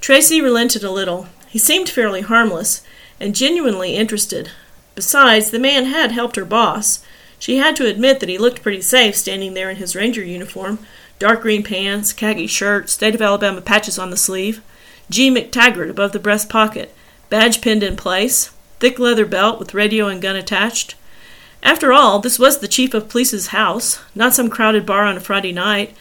Tracy 0.00 0.40
relented 0.40 0.82
a 0.82 0.90
little. 0.90 1.28
He 1.48 1.60
seemed 1.60 1.88
fairly 1.88 2.22
harmless 2.22 2.82
and 3.20 3.36
genuinely 3.36 3.94
interested. 3.94 4.50
Besides, 4.96 5.52
the 5.52 5.60
man 5.60 5.84
had 5.84 6.10
helped 6.10 6.34
her 6.34 6.44
boss. 6.44 7.04
She 7.38 7.58
had 7.58 7.76
to 7.76 7.86
admit 7.86 8.18
that 8.18 8.28
he 8.28 8.36
looked 8.36 8.62
pretty 8.62 8.82
safe 8.82 9.14
standing 9.14 9.54
there 9.54 9.70
in 9.70 9.76
his 9.76 9.94
ranger 9.94 10.24
uniform 10.24 10.80
dark 11.20 11.42
green 11.42 11.62
pants, 11.62 12.12
khaki 12.12 12.48
shirt, 12.48 12.88
state 12.88 13.14
of 13.14 13.22
Alabama 13.22 13.60
patches 13.60 13.96
on 13.96 14.10
the 14.10 14.16
sleeve, 14.16 14.60
G. 15.10 15.30
McTaggart 15.30 15.90
above 15.90 16.12
the 16.12 16.18
breast 16.18 16.48
pocket, 16.48 16.94
badge 17.30 17.60
pinned 17.60 17.82
in 17.82 17.96
place, 17.96 18.50
thick 18.78 18.98
leather 18.98 19.26
belt 19.26 19.58
with 19.58 19.74
radio 19.74 20.08
and 20.08 20.20
gun 20.20 20.36
attached. 20.36 20.94
After 21.62 21.92
all, 21.92 22.18
this 22.18 22.38
was 22.38 22.58
the 22.58 22.68
chief 22.68 22.94
of 22.94 23.08
police's 23.08 23.48
house, 23.48 24.00
not 24.14 24.34
some 24.34 24.50
crowded 24.50 24.86
bar 24.86 25.04
on 25.04 25.16
a 25.16 25.20
Friday 25.20 25.52
night, 25.52 25.96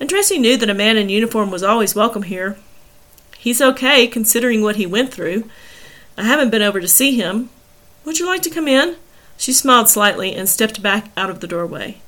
and 0.00 0.08
Tracy 0.08 0.38
knew 0.38 0.56
that 0.56 0.70
a 0.70 0.74
man 0.74 0.96
in 0.96 1.08
uniform 1.08 1.50
was 1.50 1.62
always 1.62 1.94
welcome 1.94 2.24
here. 2.24 2.56
He's 3.38 3.62
okay, 3.62 4.06
considering 4.06 4.62
what 4.62 4.76
he 4.76 4.86
went 4.86 5.12
through. 5.12 5.48
I 6.18 6.24
haven't 6.24 6.50
been 6.50 6.62
over 6.62 6.80
to 6.80 6.88
see 6.88 7.14
him. 7.14 7.50
Would 8.04 8.18
you 8.18 8.26
like 8.26 8.42
to 8.42 8.50
come 8.50 8.68
in? 8.68 8.96
She 9.36 9.52
smiled 9.52 9.88
slightly 9.88 10.34
and 10.34 10.48
stepped 10.48 10.82
back 10.82 11.10
out 11.16 11.30
of 11.30 11.40
the 11.40 11.46
doorway. 11.46 11.98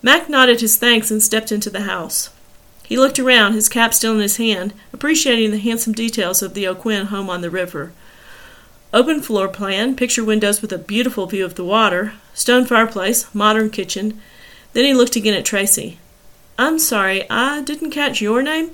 Mac 0.00 0.28
nodded 0.28 0.60
his 0.60 0.76
thanks 0.76 1.10
and 1.10 1.22
stepped 1.22 1.52
into 1.52 1.70
the 1.70 1.82
house. 1.82 2.30
He 2.92 2.98
looked 2.98 3.18
around, 3.18 3.54
his 3.54 3.70
cap 3.70 3.94
still 3.94 4.12
in 4.12 4.20
his 4.20 4.36
hand, 4.36 4.74
appreciating 4.92 5.50
the 5.50 5.58
handsome 5.58 5.94
details 5.94 6.42
of 6.42 6.52
the 6.52 6.68
O'Quinn 6.68 7.06
home 7.06 7.30
on 7.30 7.40
the 7.40 7.48
river. 7.48 7.90
Open 8.92 9.22
floor 9.22 9.48
plan, 9.48 9.96
picture 9.96 10.22
windows 10.22 10.60
with 10.60 10.74
a 10.74 10.76
beautiful 10.76 11.24
view 11.24 11.42
of 11.46 11.54
the 11.54 11.64
water, 11.64 12.12
stone 12.34 12.66
fireplace, 12.66 13.34
modern 13.34 13.70
kitchen. 13.70 14.20
Then 14.74 14.84
he 14.84 14.92
looked 14.92 15.16
again 15.16 15.32
at 15.32 15.46
Tracy. 15.46 15.96
I'm 16.58 16.78
sorry, 16.78 17.24
I 17.30 17.62
didn't 17.62 17.92
catch 17.92 18.20
your 18.20 18.42
name? 18.42 18.72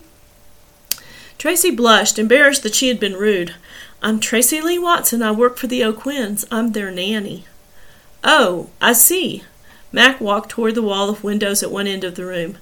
Tracy 1.38 1.70
blushed, 1.70 2.18
embarrassed 2.18 2.64
that 2.64 2.74
she 2.74 2.88
had 2.88 2.98
been 2.98 3.14
rude. 3.14 3.54
I'm 4.02 4.18
Tracy 4.18 4.60
Lee 4.60 4.80
Watson. 4.80 5.22
I 5.22 5.30
work 5.30 5.58
for 5.58 5.68
the 5.68 5.84
O'Quinns. 5.84 6.44
I'm 6.50 6.72
their 6.72 6.90
nanny. 6.90 7.44
Oh, 8.24 8.70
I 8.80 8.94
see. 8.94 9.44
Mac 9.92 10.20
walked 10.20 10.50
toward 10.50 10.74
the 10.74 10.82
wall 10.82 11.08
of 11.08 11.22
windows 11.22 11.62
at 11.62 11.70
one 11.70 11.86
end 11.86 12.02
of 12.02 12.16
the 12.16 12.26
room. 12.26 12.58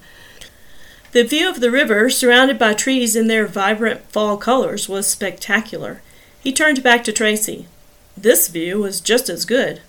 The 1.17 1.25
view 1.25 1.49
of 1.49 1.61
the 1.61 1.71
river, 1.71 2.11
surrounded 2.11 2.59
by 2.59 2.75
trees 2.75 3.17
in 3.17 3.27
their 3.27 3.47
vibrant 3.47 4.03
fall 4.13 4.37
colors, 4.37 4.87
was 4.87 5.07
spectacular. 5.07 6.03
He 6.41 6.53
turned 6.53 6.83
back 6.83 7.05
to 7.05 7.11
Tracy. 7.13 7.69
This 8.19 8.49
view 8.49 8.81
was 8.81 9.01
just 9.01 9.31
as 9.31 9.47
good. 9.47 9.81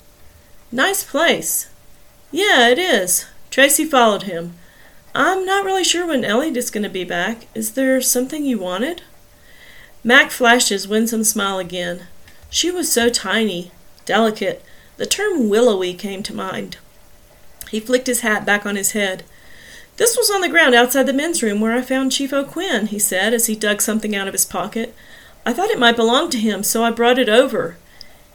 Nice 0.71 1.03
place. 1.03 1.69
Yeah, 2.31 2.69
it 2.69 2.79
is. 2.79 3.25
Tracy 3.49 3.83
followed 3.83 4.23
him. 4.23 4.55
I'm 5.13 5.45
not 5.45 5.65
really 5.65 5.83
sure 5.83 6.07
when 6.07 6.23
Elliot 6.23 6.55
is 6.55 6.71
going 6.71 6.83
to 6.83 6.89
be 6.89 7.03
back. 7.03 7.47
Is 7.53 7.71
there 7.71 7.99
something 7.99 8.45
you 8.45 8.59
wanted? 8.59 9.01
Mac 10.05 10.31
flashed 10.31 10.69
his 10.69 10.87
winsome 10.87 11.25
smile 11.25 11.59
again. 11.59 12.07
She 12.49 12.71
was 12.71 12.89
so 12.89 13.09
tiny, 13.09 13.71
delicate. 14.05 14.63
The 14.95 15.05
term 15.05 15.49
willowy 15.49 15.93
came 15.93 16.23
to 16.23 16.33
mind. 16.33 16.77
He 17.69 17.81
flicked 17.81 18.07
his 18.07 18.21
hat 18.21 18.45
back 18.45 18.65
on 18.65 18.77
his 18.77 18.93
head. 18.93 19.25
This 19.97 20.15
was 20.15 20.29
on 20.29 20.41
the 20.41 20.49
ground 20.49 20.75
outside 20.75 21.07
the 21.07 21.13
men's 21.13 21.41
room 21.41 21.59
where 21.59 21.73
I 21.73 21.81
found 21.81 22.11
Chief 22.11 22.31
O'Quinn, 22.31 22.87
he 22.87 22.99
said 22.99 23.33
as 23.33 23.47
he 23.47 23.55
dug 23.55 23.81
something 23.81 24.15
out 24.15 24.27
of 24.27 24.33
his 24.33 24.45
pocket. 24.45 24.95
I 25.43 25.53
thought 25.53 25.71
it 25.71 25.79
might 25.79 25.95
belong 25.95 26.29
to 26.29 26.37
him, 26.37 26.61
so 26.63 26.83
I 26.83 26.91
brought 26.91 27.17
it 27.17 27.29
over. 27.29 27.77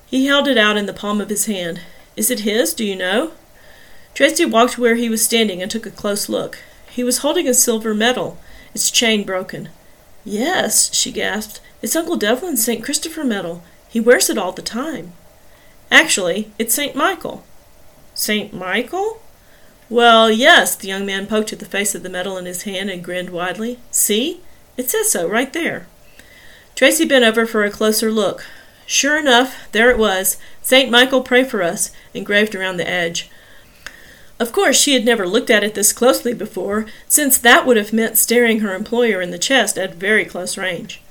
He 0.06 0.26
held 0.26 0.48
it 0.48 0.58
out 0.58 0.76
in 0.76 0.86
the 0.86 0.92
palm 0.92 1.20
of 1.20 1.28
his 1.28 1.46
hand. 1.46 1.80
Is 2.16 2.32
it 2.32 2.40
his, 2.40 2.74
do 2.74 2.84
you 2.84 2.96
know? 2.96 3.30
Tracy 4.12 4.44
walked 4.44 4.76
where 4.76 4.96
he 4.96 5.08
was 5.08 5.24
standing 5.24 5.62
and 5.62 5.70
took 5.70 5.86
a 5.86 5.90
close 5.90 6.28
look. 6.28 6.58
He 6.90 7.04
was 7.04 7.18
holding 7.18 7.46
a 7.46 7.54
silver 7.54 7.94
medal, 7.94 8.38
its 8.74 8.90
chain 8.90 9.24
broken. 9.24 9.68
Yes, 10.24 10.92
she 10.92 11.12
gasped. 11.12 11.60
It's 11.80 11.94
Uncle 11.94 12.16
Devlin's 12.16 12.64
St. 12.64 12.84
Christopher 12.84 13.24
medal. 13.24 13.62
He 13.88 14.00
wears 14.00 14.28
it 14.28 14.36
all 14.36 14.52
the 14.52 14.62
time. 14.62 15.12
Actually, 15.92 16.50
it's 16.58 16.74
St. 16.74 16.96
Michael. 16.96 17.44
St. 18.14 18.52
Michael? 18.52 19.21
Well, 19.92 20.30
yes, 20.30 20.74
the 20.74 20.88
young 20.88 21.04
man 21.04 21.26
poked 21.26 21.52
at 21.52 21.58
the 21.58 21.66
face 21.66 21.94
of 21.94 22.02
the 22.02 22.08
medal 22.08 22.38
in 22.38 22.46
his 22.46 22.62
hand 22.62 22.88
and 22.88 23.04
grinned 23.04 23.28
widely. 23.28 23.78
See? 23.90 24.40
It 24.78 24.88
says 24.88 25.12
so 25.12 25.28
right 25.28 25.52
there. 25.52 25.86
Tracy 26.74 27.04
bent 27.04 27.26
over 27.26 27.44
for 27.44 27.62
a 27.62 27.70
closer 27.70 28.10
look. 28.10 28.42
Sure 28.86 29.18
enough, 29.18 29.70
there 29.72 29.90
it 29.90 29.98
was 29.98 30.38
St. 30.62 30.90
Michael, 30.90 31.20
pray 31.20 31.44
for 31.44 31.62
us, 31.62 31.90
engraved 32.14 32.54
around 32.54 32.78
the 32.78 32.88
edge. 32.88 33.28
Of 34.40 34.50
course, 34.50 34.80
she 34.80 34.94
had 34.94 35.04
never 35.04 35.28
looked 35.28 35.50
at 35.50 35.62
it 35.62 35.74
this 35.74 35.92
closely 35.92 36.32
before, 36.32 36.86
since 37.06 37.36
that 37.36 37.66
would 37.66 37.76
have 37.76 37.92
meant 37.92 38.16
staring 38.16 38.60
her 38.60 38.74
employer 38.74 39.20
in 39.20 39.30
the 39.30 39.38
chest 39.38 39.76
at 39.76 39.96
very 39.96 40.24
close 40.24 40.56
range. 40.56 41.02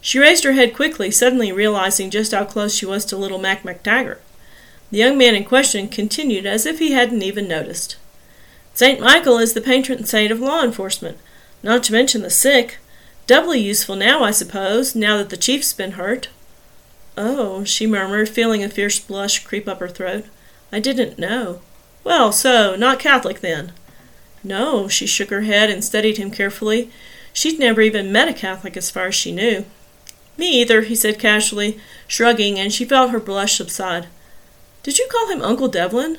She 0.00 0.18
raised 0.18 0.42
her 0.42 0.54
head 0.54 0.74
quickly, 0.74 1.12
suddenly 1.12 1.52
realizing 1.52 2.10
just 2.10 2.32
how 2.32 2.46
close 2.46 2.74
she 2.74 2.84
was 2.84 3.04
to 3.04 3.16
little 3.16 3.38
Mac 3.38 3.62
McTaggart. 3.62 4.18
The 4.90 4.98
young 4.98 5.16
man 5.16 5.36
in 5.36 5.44
question 5.44 5.86
continued 5.86 6.46
as 6.46 6.66
if 6.66 6.80
he 6.80 6.90
hadn't 6.90 7.22
even 7.22 7.46
noticed. 7.46 7.94
St. 8.74 9.00
Michael 9.00 9.38
is 9.38 9.54
the 9.54 9.60
patron 9.60 10.04
saint 10.04 10.32
of 10.32 10.40
law 10.40 10.62
enforcement, 10.62 11.16
not 11.62 11.84
to 11.84 11.92
mention 11.92 12.22
the 12.22 12.30
sick. 12.30 12.78
Doubly 13.28 13.60
useful 13.60 13.94
now, 13.94 14.24
I 14.24 14.32
suppose, 14.32 14.96
now 14.96 15.16
that 15.16 15.30
the 15.30 15.36
chief's 15.36 15.72
been 15.72 15.92
hurt. 15.92 16.28
Oh, 17.16 17.62
she 17.62 17.86
murmured, 17.86 18.28
feeling 18.28 18.64
a 18.64 18.68
fierce 18.68 18.98
blush 18.98 19.44
creep 19.44 19.68
up 19.68 19.78
her 19.78 19.88
throat. 19.88 20.24
I 20.72 20.80
didn't 20.80 21.20
know. 21.20 21.60
Well, 22.02 22.32
so, 22.32 22.74
not 22.74 22.98
Catholic 22.98 23.40
then? 23.40 23.72
No, 24.42 24.88
she 24.88 25.06
shook 25.06 25.30
her 25.30 25.42
head 25.42 25.70
and 25.70 25.84
studied 25.84 26.18
him 26.18 26.32
carefully. 26.32 26.90
She'd 27.32 27.60
never 27.60 27.80
even 27.80 28.12
met 28.12 28.28
a 28.28 28.34
Catholic 28.34 28.76
as 28.76 28.90
far 28.90 29.06
as 29.06 29.14
she 29.14 29.32
knew. 29.32 29.64
Me 30.36 30.60
either, 30.60 30.82
he 30.82 30.96
said 30.96 31.20
casually, 31.20 31.78
shrugging, 32.08 32.58
and 32.58 32.72
she 32.72 32.84
felt 32.84 33.12
her 33.12 33.20
blush 33.20 33.56
subside. 33.56 34.08
Did 34.82 34.98
you 34.98 35.06
call 35.10 35.28
him 35.28 35.40
Uncle 35.40 35.68
Devlin? 35.68 36.18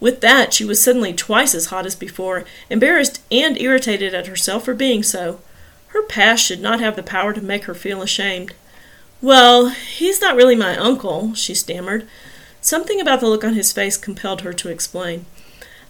With 0.00 0.20
that, 0.20 0.52
she 0.52 0.64
was 0.64 0.82
suddenly 0.82 1.12
twice 1.12 1.54
as 1.54 1.66
hot 1.66 1.86
as 1.86 1.94
before, 1.94 2.44
embarrassed 2.70 3.20
and 3.30 3.60
irritated 3.60 4.14
at 4.14 4.26
herself 4.26 4.64
for 4.64 4.74
being 4.74 5.02
so. 5.02 5.40
Her 5.88 6.02
past 6.02 6.44
should 6.44 6.60
not 6.60 6.80
have 6.80 6.96
the 6.96 7.02
power 7.02 7.32
to 7.32 7.40
make 7.40 7.64
her 7.64 7.74
feel 7.74 8.02
ashamed. 8.02 8.52
Well, 9.20 9.70
he's 9.70 10.20
not 10.20 10.36
really 10.36 10.54
my 10.54 10.76
uncle, 10.76 11.34
she 11.34 11.54
stammered. 11.54 12.06
Something 12.60 13.00
about 13.00 13.20
the 13.20 13.26
look 13.26 13.42
on 13.42 13.54
his 13.54 13.72
face 13.72 13.96
compelled 13.96 14.42
her 14.42 14.52
to 14.52 14.68
explain. 14.68 15.26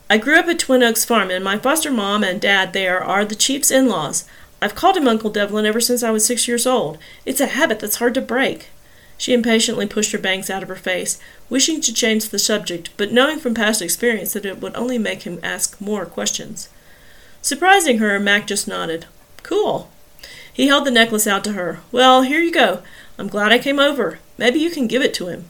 I 0.08 0.16
grew 0.16 0.38
up 0.38 0.46
at 0.46 0.58
Twin 0.58 0.82
Oaks 0.82 1.04
Farm, 1.04 1.30
and 1.30 1.44
my 1.44 1.58
foster 1.58 1.90
mom 1.90 2.24
and 2.24 2.40
dad 2.40 2.72
there 2.72 3.02
are 3.02 3.26
the 3.26 3.34
chief's 3.34 3.70
in 3.70 3.88
laws. 3.88 4.24
I've 4.62 4.74
called 4.74 4.96
him 4.96 5.06
Uncle 5.06 5.30
Devlin 5.30 5.66
ever 5.66 5.80
since 5.80 6.02
I 6.02 6.10
was 6.10 6.24
six 6.24 6.48
years 6.48 6.66
old. 6.66 6.96
It's 7.26 7.40
a 7.40 7.46
habit 7.46 7.80
that's 7.80 7.96
hard 7.96 8.14
to 8.14 8.22
break. 8.22 8.70
She 9.18 9.34
impatiently 9.34 9.86
pushed 9.86 10.12
her 10.12 10.18
bangs 10.18 10.48
out 10.48 10.62
of 10.62 10.68
her 10.68 10.76
face, 10.76 11.18
wishing 11.50 11.80
to 11.82 11.92
change 11.92 12.28
the 12.28 12.38
subject, 12.38 12.90
but 12.96 13.12
knowing 13.12 13.40
from 13.40 13.52
past 13.52 13.82
experience 13.82 14.32
that 14.32 14.46
it 14.46 14.60
would 14.60 14.74
only 14.76 14.96
make 14.96 15.24
him 15.24 15.40
ask 15.42 15.78
more 15.80 16.06
questions. 16.06 16.68
Surprising 17.42 17.98
her, 17.98 18.20
Mac 18.20 18.46
just 18.46 18.68
nodded. 18.68 19.06
Cool. 19.42 19.90
He 20.52 20.68
held 20.68 20.86
the 20.86 20.90
necklace 20.92 21.26
out 21.26 21.44
to 21.44 21.52
her. 21.52 21.80
Well, 21.90 22.22
here 22.22 22.40
you 22.40 22.52
go. 22.52 22.82
I'm 23.18 23.28
glad 23.28 23.52
I 23.52 23.58
came 23.58 23.80
over. 23.80 24.20
Maybe 24.38 24.60
you 24.60 24.70
can 24.70 24.86
give 24.86 25.02
it 25.02 25.14
to 25.14 25.26
him. 25.26 25.46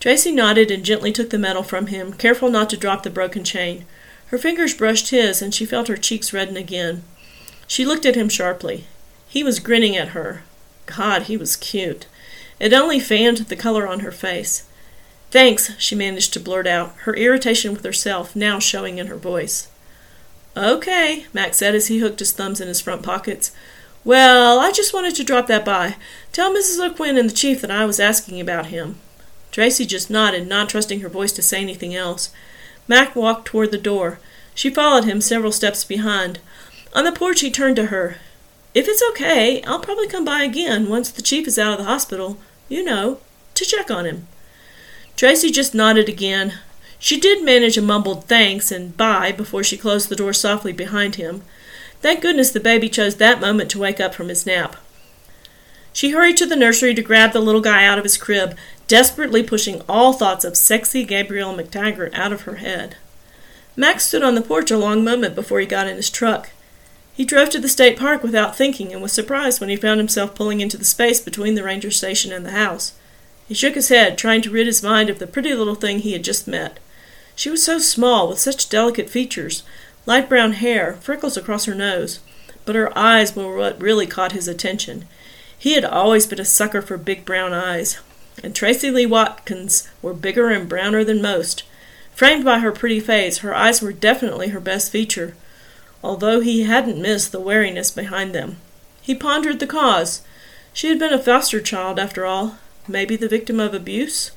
Tracy 0.00 0.32
nodded 0.32 0.70
and 0.70 0.84
gently 0.84 1.12
took 1.12 1.30
the 1.30 1.38
medal 1.38 1.62
from 1.62 1.88
him, 1.88 2.12
careful 2.14 2.50
not 2.50 2.70
to 2.70 2.76
drop 2.76 3.02
the 3.02 3.10
broken 3.10 3.44
chain. 3.44 3.84
Her 4.28 4.38
fingers 4.38 4.74
brushed 4.74 5.10
his, 5.10 5.42
and 5.42 5.54
she 5.54 5.66
felt 5.66 5.88
her 5.88 5.96
cheeks 5.96 6.32
redden 6.32 6.56
again. 6.56 7.02
She 7.66 7.84
looked 7.84 8.06
at 8.06 8.14
him 8.14 8.28
sharply. 8.28 8.86
He 9.26 9.42
was 9.42 9.58
grinning 9.58 9.96
at 9.96 10.08
her. 10.08 10.42
God, 10.86 11.22
he 11.24 11.36
was 11.36 11.56
cute. 11.56 12.06
It 12.60 12.72
only 12.72 12.98
fanned 12.98 13.38
the 13.38 13.56
color 13.56 13.86
on 13.86 14.00
her 14.00 14.12
face. 14.12 14.64
Thanks, 15.30 15.78
she 15.78 15.94
managed 15.94 16.32
to 16.32 16.40
blurt 16.40 16.66
out, 16.66 16.94
her 17.02 17.14
irritation 17.14 17.72
with 17.72 17.84
herself 17.84 18.34
now 18.34 18.58
showing 18.58 18.98
in 18.98 19.08
her 19.08 19.16
voice. 19.16 19.68
Okay, 20.56 21.26
Mac 21.32 21.54
said 21.54 21.74
as 21.74 21.88
he 21.88 21.98
hooked 21.98 22.18
his 22.18 22.32
thumbs 22.32 22.60
in 22.60 22.68
his 22.68 22.80
front 22.80 23.02
pockets. 23.02 23.52
Well, 24.04 24.58
I 24.58 24.72
just 24.72 24.94
wanted 24.94 25.14
to 25.16 25.24
drop 25.24 25.46
that 25.48 25.64
by. 25.64 25.96
Tell 26.32 26.52
Mrs. 26.52 26.84
O'Quinn 26.84 27.18
and 27.18 27.28
the 27.28 27.34
chief 27.34 27.60
that 27.60 27.70
I 27.70 27.84
was 27.84 28.00
asking 28.00 28.40
about 28.40 28.66
him. 28.66 28.98
Tracy 29.52 29.84
just 29.84 30.10
nodded, 30.10 30.48
not 30.48 30.68
trusting 30.68 31.00
her 31.00 31.08
voice 31.08 31.32
to 31.32 31.42
say 31.42 31.60
anything 31.60 31.94
else. 31.94 32.30
Mac 32.88 33.14
walked 33.14 33.46
toward 33.46 33.70
the 33.70 33.78
door. 33.78 34.18
She 34.54 34.70
followed 34.70 35.04
him 35.04 35.20
several 35.20 35.52
steps 35.52 35.84
behind. 35.84 36.40
On 36.94 37.04
the 37.04 37.12
porch, 37.12 37.40
he 37.40 37.50
turned 37.50 37.76
to 37.76 37.86
her. 37.86 38.16
If 38.74 38.88
it's 38.88 39.02
okay, 39.10 39.62
I'll 39.62 39.80
probably 39.80 40.08
come 40.08 40.24
by 40.24 40.42
again 40.42 40.88
once 40.88 41.10
the 41.10 41.22
chief 41.22 41.46
is 41.46 41.58
out 41.58 41.72
of 41.72 41.78
the 41.78 41.84
hospital 41.84 42.38
you 42.68 42.84
know, 42.84 43.18
to 43.54 43.64
check 43.64 43.90
on 43.90 44.04
him. 44.04 44.26
Tracy 45.16 45.50
just 45.50 45.74
nodded 45.74 46.08
again. 46.08 46.54
She 46.98 47.18
did 47.18 47.44
manage 47.44 47.76
a 47.76 47.82
mumbled 47.82 48.24
thanks 48.24 48.70
and 48.70 48.96
bye 48.96 49.32
before 49.32 49.64
she 49.64 49.76
closed 49.76 50.08
the 50.08 50.16
door 50.16 50.32
softly 50.32 50.72
behind 50.72 51.16
him. 51.16 51.42
Thank 52.00 52.20
goodness 52.20 52.50
the 52.50 52.60
baby 52.60 52.88
chose 52.88 53.16
that 53.16 53.40
moment 53.40 53.70
to 53.70 53.78
wake 53.78 54.00
up 54.00 54.14
from 54.14 54.28
his 54.28 54.46
nap. 54.46 54.76
She 55.92 56.10
hurried 56.10 56.36
to 56.36 56.46
the 56.46 56.56
nursery 56.56 56.94
to 56.94 57.02
grab 57.02 57.32
the 57.32 57.40
little 57.40 57.60
guy 57.60 57.84
out 57.84 57.98
of 57.98 58.04
his 58.04 58.16
crib, 58.16 58.56
desperately 58.86 59.42
pushing 59.42 59.82
all 59.88 60.12
thoughts 60.12 60.44
of 60.44 60.56
sexy 60.56 61.04
Gabriel 61.04 61.54
McTaggart 61.54 62.14
out 62.14 62.32
of 62.32 62.42
her 62.42 62.56
head. 62.56 62.96
Mac 63.74 64.00
stood 64.00 64.22
on 64.22 64.34
the 64.34 64.42
porch 64.42 64.70
a 64.70 64.78
long 64.78 65.02
moment 65.02 65.34
before 65.34 65.60
he 65.60 65.66
got 65.66 65.88
in 65.88 65.96
his 65.96 66.10
truck. 66.10 66.50
He 67.18 67.24
drove 67.24 67.50
to 67.50 67.58
the 67.58 67.68
state 67.68 67.98
park 67.98 68.22
without 68.22 68.56
thinking 68.56 68.92
and 68.92 69.02
was 69.02 69.10
surprised 69.10 69.60
when 69.60 69.70
he 69.70 69.74
found 69.74 69.98
himself 69.98 70.36
pulling 70.36 70.60
into 70.60 70.76
the 70.76 70.84
space 70.84 71.20
between 71.20 71.56
the 71.56 71.64
ranger 71.64 71.90
station 71.90 72.32
and 72.32 72.46
the 72.46 72.52
house. 72.52 72.92
He 73.48 73.54
shook 73.54 73.74
his 73.74 73.88
head, 73.88 74.16
trying 74.16 74.40
to 74.42 74.52
rid 74.52 74.68
his 74.68 74.84
mind 74.84 75.10
of 75.10 75.18
the 75.18 75.26
pretty 75.26 75.52
little 75.52 75.74
thing 75.74 75.98
he 75.98 76.12
had 76.12 76.22
just 76.22 76.46
met. 76.46 76.78
She 77.34 77.50
was 77.50 77.64
so 77.64 77.80
small, 77.80 78.28
with 78.28 78.38
such 78.38 78.68
delicate 78.68 79.10
features, 79.10 79.64
light 80.06 80.28
brown 80.28 80.52
hair, 80.52 80.92
freckles 81.00 81.36
across 81.36 81.64
her 81.64 81.74
nose, 81.74 82.20
but 82.64 82.76
her 82.76 82.96
eyes 82.96 83.34
were 83.34 83.56
what 83.56 83.82
really 83.82 84.06
caught 84.06 84.30
his 84.30 84.46
attention. 84.46 85.04
He 85.58 85.72
had 85.72 85.84
always 85.84 86.24
been 86.24 86.38
a 86.38 86.44
sucker 86.44 86.80
for 86.80 86.96
big 86.96 87.24
brown 87.24 87.52
eyes, 87.52 87.98
and 88.44 88.54
Tracy 88.54 88.92
Lee 88.92 89.06
Watson's 89.06 89.90
were 90.02 90.14
bigger 90.14 90.50
and 90.50 90.68
browner 90.68 91.02
than 91.02 91.20
most. 91.20 91.64
Framed 92.14 92.44
by 92.44 92.60
her 92.60 92.70
pretty 92.70 93.00
face, 93.00 93.38
her 93.38 93.56
eyes 93.56 93.82
were 93.82 93.92
definitely 93.92 94.50
her 94.50 94.60
best 94.60 94.92
feature 94.92 95.34
although 96.02 96.40
he 96.40 96.62
hadn't 96.62 97.00
missed 97.00 97.32
the 97.32 97.40
wariness 97.40 97.90
behind 97.90 98.34
them. 98.34 98.56
He 99.00 99.14
pondered 99.14 99.58
the 99.58 99.66
cause. 99.66 100.22
She 100.72 100.88
had 100.88 100.98
been 100.98 101.12
a 101.12 101.22
foster 101.22 101.60
child, 101.60 101.98
after 101.98 102.24
all, 102.24 102.58
maybe 102.86 103.16
the 103.16 103.28
victim 103.28 103.58
of 103.58 103.74
abuse. 103.74 104.30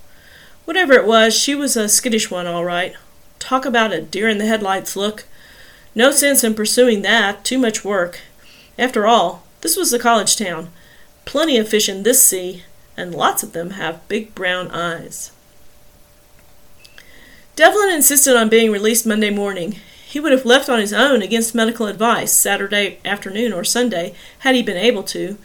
Whatever 0.66 0.94
it 0.94 1.06
was, 1.06 1.38
she 1.38 1.56
was 1.56 1.76
a 1.76 1.90
skittish 1.90 2.32
one, 2.32 2.48
all 2.48 2.66
right. 2.66 2.96
Talk 3.40 3.66
about 3.66 3.94
a 3.94 4.02
deer 4.02 4.30
in 4.30 4.38
the 4.38 4.46
headlights 4.46 4.96
look. 4.96 5.26
No 5.94 6.12
sense 6.12 6.44
in 6.44 6.54
pursuing 6.54 7.02
that, 7.02 7.44
too 7.44 7.58
much 7.58 7.84
work. 7.84 8.22
After 8.78 9.06
all, 9.06 9.44
this 9.62 9.76
was 9.76 9.92
a 9.92 10.00
college 10.00 10.38
town. 10.38 10.70
Plenty 11.26 11.58
of 11.58 11.70
fish 11.70 11.90
in 11.90 12.04
this 12.04 12.24
sea, 12.26 12.64
and 12.96 13.14
lots 13.14 13.44
of 13.44 13.54
them 13.54 13.72
have 13.72 14.08
big 14.08 14.34
brown 14.34 14.70
eyes. 14.72 15.32
Devlin 17.56 17.90
insisted 17.90 18.36
on 18.36 18.50
being 18.50 18.72
released 18.72 19.06
Monday 19.06 19.30
morning. 19.30 19.76
He 20.12 20.20
would 20.20 20.34
have 20.34 20.46
left 20.46 20.68
on 20.68 20.80
his 20.80 20.92
own 20.92 21.22
against 21.22 21.56
medical 21.56 21.88
advice 21.88 22.34
Saturday 22.34 23.00
afternoon 23.06 23.54
or 23.54 23.64
Sunday 23.64 24.14
had 24.40 24.56
he 24.56 24.62
been 24.62 24.76
able 24.76 25.04
to. 25.04 25.38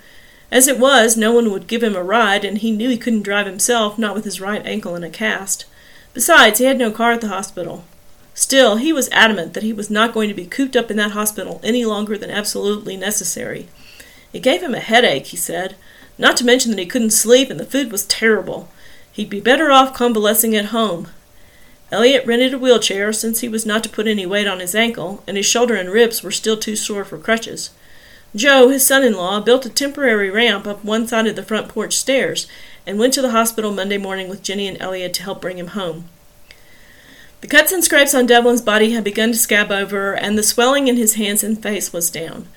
As 0.50 0.66
it 0.66 0.80
was, 0.80 1.16
no 1.16 1.30
one 1.30 1.52
would 1.52 1.68
give 1.68 1.84
him 1.84 1.94
a 1.94 2.02
ride, 2.02 2.44
and 2.44 2.58
he 2.58 2.72
knew 2.72 2.88
he 2.88 2.98
couldn't 2.98 3.22
drive 3.22 3.46
himself, 3.46 3.96
not 3.96 4.12
with 4.12 4.24
his 4.24 4.40
right 4.40 4.66
ankle 4.66 4.96
in 4.96 5.04
a 5.04 5.08
cast. 5.08 5.66
Besides, 6.14 6.58
he 6.58 6.64
had 6.64 6.78
no 6.78 6.90
car 6.90 7.12
at 7.12 7.20
the 7.20 7.28
hospital. 7.28 7.84
Still, 8.34 8.74
he 8.74 8.92
was 8.92 9.08
adamant 9.10 9.54
that 9.54 9.62
he 9.62 9.72
was 9.72 9.88
not 9.88 10.12
going 10.12 10.28
to 10.28 10.34
be 10.34 10.46
cooped 10.46 10.74
up 10.74 10.90
in 10.90 10.96
that 10.96 11.12
hospital 11.12 11.60
any 11.62 11.84
longer 11.84 12.18
than 12.18 12.32
absolutely 12.32 12.96
necessary. 12.96 13.68
It 14.32 14.42
gave 14.42 14.64
him 14.64 14.74
a 14.74 14.80
headache, 14.80 15.26
he 15.26 15.36
said, 15.36 15.76
not 16.18 16.36
to 16.38 16.44
mention 16.44 16.72
that 16.72 16.80
he 16.80 16.86
couldn't 16.86 17.10
sleep 17.10 17.50
and 17.50 17.60
the 17.60 17.64
food 17.64 17.92
was 17.92 18.04
terrible. 18.04 18.68
He'd 19.12 19.30
be 19.30 19.40
better 19.40 19.70
off 19.70 19.94
convalescing 19.94 20.56
at 20.56 20.66
home. 20.66 21.06
Elliot 21.92 22.26
rented 22.26 22.54
a 22.54 22.58
wheelchair 22.58 23.12
since 23.12 23.40
he 23.40 23.48
was 23.48 23.64
not 23.64 23.84
to 23.84 23.88
put 23.88 24.08
any 24.08 24.26
weight 24.26 24.48
on 24.48 24.60
his 24.60 24.74
ankle, 24.74 25.22
and 25.26 25.36
his 25.36 25.46
shoulder 25.46 25.76
and 25.76 25.90
ribs 25.90 26.22
were 26.22 26.32
still 26.32 26.56
too 26.56 26.74
sore 26.74 27.04
for 27.04 27.16
crutches. 27.16 27.70
Joe, 28.34 28.68
his 28.68 28.84
son 28.84 29.04
in 29.04 29.14
law, 29.14 29.40
built 29.40 29.64
a 29.64 29.70
temporary 29.70 30.28
ramp 30.28 30.66
up 30.66 30.84
one 30.84 31.06
side 31.06 31.26
of 31.26 31.36
the 31.36 31.44
front 31.44 31.68
porch 31.68 31.96
stairs 31.96 32.48
and 32.86 32.98
went 32.98 33.14
to 33.14 33.22
the 33.22 33.30
hospital 33.30 33.72
Monday 33.72 33.98
morning 33.98 34.28
with 34.28 34.42
Jenny 34.42 34.66
and 34.66 34.80
Elliot 34.80 35.14
to 35.14 35.22
help 35.22 35.40
bring 35.40 35.58
him 35.58 35.68
home. 35.68 36.08
The 37.40 37.46
cuts 37.46 37.70
and 37.70 37.84
scrapes 37.84 38.14
on 38.14 38.26
Devlin's 38.26 38.62
body 38.62 38.90
had 38.92 39.04
begun 39.04 39.30
to 39.30 39.38
scab 39.38 39.70
over, 39.70 40.14
and 40.14 40.36
the 40.36 40.42
swelling 40.42 40.88
in 40.88 40.96
his 40.96 41.14
hands 41.14 41.44
and 41.44 41.62
face 41.62 41.92
was 41.92 42.10
down. 42.10 42.48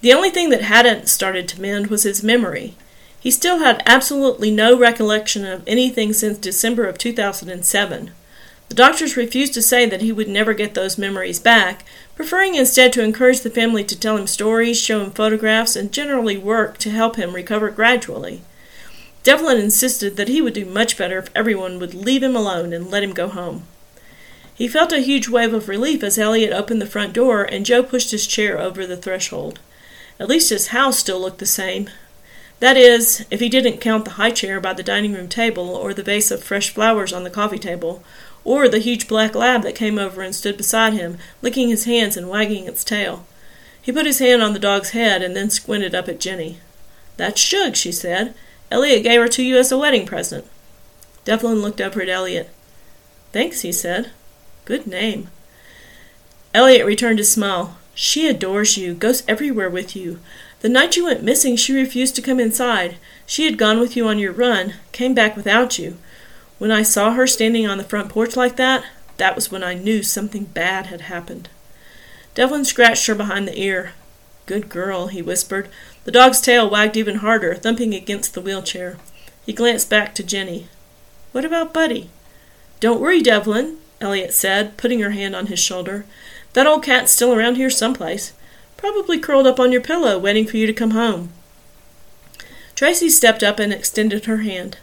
The 0.00 0.12
only 0.12 0.30
thing 0.30 0.50
that 0.50 0.62
hadn't 0.62 1.08
started 1.08 1.46
to 1.48 1.60
mend 1.60 1.86
was 1.86 2.02
his 2.02 2.22
memory. 2.22 2.74
He 3.20 3.30
still 3.30 3.60
had 3.60 3.82
absolutely 3.86 4.50
no 4.50 4.76
recollection 4.76 5.46
of 5.46 5.62
anything 5.66 6.12
since 6.12 6.36
December 6.36 6.86
of 6.86 6.98
2007. 6.98 8.10
The 8.74 8.82
doctors 8.82 9.16
refused 9.16 9.54
to 9.54 9.62
say 9.62 9.86
that 9.86 10.02
he 10.02 10.10
would 10.10 10.26
never 10.26 10.52
get 10.52 10.74
those 10.74 10.98
memories 10.98 11.38
back, 11.38 11.84
preferring 12.16 12.56
instead 12.56 12.92
to 12.94 13.04
encourage 13.04 13.42
the 13.42 13.48
family 13.48 13.84
to 13.84 13.96
tell 13.96 14.16
him 14.16 14.26
stories, 14.26 14.80
show 14.80 15.00
him 15.00 15.12
photographs, 15.12 15.76
and 15.76 15.92
generally 15.92 16.36
work 16.36 16.76
to 16.78 16.90
help 16.90 17.14
him 17.14 17.36
recover 17.36 17.70
gradually. 17.70 18.42
Devlin 19.22 19.60
insisted 19.60 20.16
that 20.16 20.26
he 20.26 20.42
would 20.42 20.54
do 20.54 20.64
much 20.64 20.98
better 20.98 21.18
if 21.18 21.30
everyone 21.36 21.78
would 21.78 21.94
leave 21.94 22.24
him 22.24 22.34
alone 22.34 22.72
and 22.72 22.90
let 22.90 23.04
him 23.04 23.12
go 23.12 23.28
home. 23.28 23.62
He 24.52 24.66
felt 24.66 24.92
a 24.92 24.98
huge 24.98 25.28
wave 25.28 25.54
of 25.54 25.68
relief 25.68 26.02
as 26.02 26.18
Elliot 26.18 26.52
opened 26.52 26.82
the 26.82 26.86
front 26.86 27.12
door 27.12 27.44
and 27.44 27.64
Joe 27.64 27.84
pushed 27.84 28.10
his 28.10 28.26
chair 28.26 28.58
over 28.58 28.88
the 28.88 28.96
threshold. 28.96 29.60
At 30.18 30.28
least 30.28 30.50
his 30.50 30.68
house 30.74 30.98
still 30.98 31.20
looked 31.20 31.38
the 31.38 31.46
same, 31.46 31.90
that 32.60 32.76
is, 32.76 33.26
if 33.30 33.40
he 33.40 33.48
didn't 33.48 33.80
count 33.80 34.04
the 34.04 34.12
high 34.12 34.30
chair 34.30 34.60
by 34.60 34.72
the 34.72 34.82
dining 34.82 35.12
room 35.12 35.28
table, 35.28 35.70
or 35.70 35.92
the 35.92 36.02
vase 36.02 36.30
of 36.30 36.42
fresh 36.42 36.70
flowers 36.70 37.12
on 37.12 37.24
the 37.24 37.30
coffee 37.30 37.58
table, 37.58 38.02
or 38.44 38.68
the 38.68 38.78
huge 38.78 39.08
black 39.08 39.34
lab 39.34 39.62
that 39.62 39.74
came 39.74 39.98
over 39.98 40.22
and 40.22 40.34
stood 40.34 40.56
beside 40.56 40.92
him, 40.92 41.18
licking 41.42 41.68
his 41.68 41.84
hands 41.84 42.16
and 42.16 42.28
wagging 42.28 42.66
its 42.66 42.84
tail. 42.84 43.26
He 43.80 43.92
put 43.92 44.06
his 44.06 44.18
hand 44.18 44.42
on 44.42 44.52
the 44.52 44.58
dog's 44.58 44.90
head 44.90 45.22
and 45.22 45.34
then 45.34 45.50
squinted 45.50 45.94
up 45.94 46.08
at 46.08 46.20
Jenny. 46.20 46.58
That's 47.16 47.40
Shug, 47.40 47.76
she 47.76 47.92
said. 47.92 48.34
Elliot 48.70 49.02
gave 49.02 49.20
her 49.20 49.28
to 49.28 49.42
you 49.42 49.56
as 49.58 49.70
a 49.70 49.78
wedding 49.78 50.06
present. 50.06 50.46
Devlin 51.24 51.62
looked 51.62 51.80
over 51.80 52.02
at 52.02 52.08
Elliot. 52.08 52.50
Thanks, 53.32 53.62
he 53.62 53.72
said. 53.72 54.10
Good 54.64 54.86
name. 54.86 55.28
Elliot 56.54 56.86
returned 56.86 57.18
his 57.18 57.30
smile. 57.30 57.78
She 57.94 58.26
adores 58.26 58.76
you, 58.76 58.94
goes 58.94 59.22
everywhere 59.28 59.70
with 59.70 59.94
you. 59.94 60.18
The 60.60 60.68
night 60.68 60.96
you 60.96 61.04
went 61.04 61.22
missing, 61.22 61.56
she 61.56 61.74
refused 61.74 62.16
to 62.16 62.22
come 62.22 62.40
inside. 62.40 62.96
She 63.26 63.44
had 63.44 63.58
gone 63.58 63.80
with 63.80 63.96
you 63.96 64.08
on 64.08 64.18
your 64.18 64.32
run, 64.32 64.74
came 64.92 65.14
back 65.14 65.36
without 65.36 65.78
you. 65.78 65.98
When 66.58 66.70
I 66.70 66.82
saw 66.82 67.12
her 67.12 67.26
standing 67.26 67.66
on 67.66 67.78
the 67.78 67.84
front 67.84 68.08
porch 68.08 68.36
like 68.36 68.56
that, 68.56 68.84
that 69.16 69.34
was 69.34 69.50
when 69.50 69.62
I 69.62 69.74
knew 69.74 70.02
something 70.02 70.44
bad 70.44 70.86
had 70.86 71.02
happened. 71.02 71.48
Devlin 72.34 72.64
scratched 72.64 73.06
her 73.06 73.14
behind 73.14 73.46
the 73.46 73.60
ear. 73.60 73.92
Good 74.46 74.68
girl, 74.68 75.06
he 75.06 75.22
whispered. 75.22 75.68
The 76.04 76.12
dog's 76.12 76.40
tail 76.40 76.68
wagged 76.68 76.96
even 76.96 77.16
harder, 77.16 77.54
thumping 77.54 77.94
against 77.94 78.34
the 78.34 78.40
wheelchair. 78.40 78.96
He 79.46 79.52
glanced 79.52 79.88
back 79.88 80.14
to 80.14 80.22
Jenny. 80.22 80.68
What 81.32 81.44
about 81.44 81.72
Buddy? 81.72 82.10
Don't 82.80 83.00
worry, 83.00 83.22
Devlin, 83.22 83.78
Elliot 84.00 84.32
said, 84.34 84.76
putting 84.76 85.00
her 85.00 85.10
hand 85.10 85.34
on 85.34 85.46
his 85.46 85.58
shoulder. 85.58 86.04
That 86.52 86.66
old 86.66 86.82
cat's 86.82 87.12
still 87.12 87.32
around 87.32 87.56
here 87.56 87.70
someplace. 87.70 88.32
Probably 88.76 89.18
curled 89.18 89.46
up 89.46 89.58
on 89.58 89.72
your 89.72 89.80
pillow, 89.80 90.18
waiting 90.18 90.46
for 90.46 90.56
you 90.56 90.66
to 90.66 90.72
come 90.72 90.90
home. 90.90 91.30
Tracy 92.74 93.08
stepped 93.08 93.42
up 93.42 93.58
and 93.58 93.72
extended 93.72 94.26
her 94.26 94.38
hand. 94.38 94.78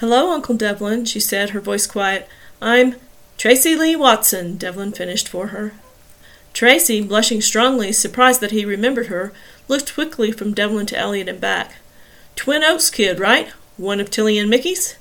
Hello, 0.00 0.30
Uncle 0.30 0.54
Devlin, 0.54 1.06
she 1.06 1.18
said, 1.18 1.50
her 1.50 1.60
voice 1.60 1.84
quiet. 1.84 2.28
I'm 2.62 2.94
Tracy 3.36 3.74
Lee 3.74 3.96
Watson, 3.96 4.56
Devlin 4.56 4.92
finished 4.92 5.26
for 5.28 5.48
her. 5.48 5.72
Tracy, 6.52 7.00
blushing 7.00 7.40
strongly, 7.40 7.90
surprised 7.90 8.40
that 8.40 8.52
he 8.52 8.64
remembered 8.64 9.08
her, 9.08 9.32
looked 9.66 9.92
quickly 9.92 10.30
from 10.30 10.54
Devlin 10.54 10.86
to 10.86 10.96
Elliot 10.96 11.28
and 11.28 11.40
back. 11.40 11.78
Twin 12.36 12.62
Oaks 12.62 12.90
kid, 12.90 13.18
right? 13.18 13.48
One 13.76 13.98
of 13.98 14.08
Tilly 14.08 14.38
and 14.38 14.48
Mickey's? 14.48 14.94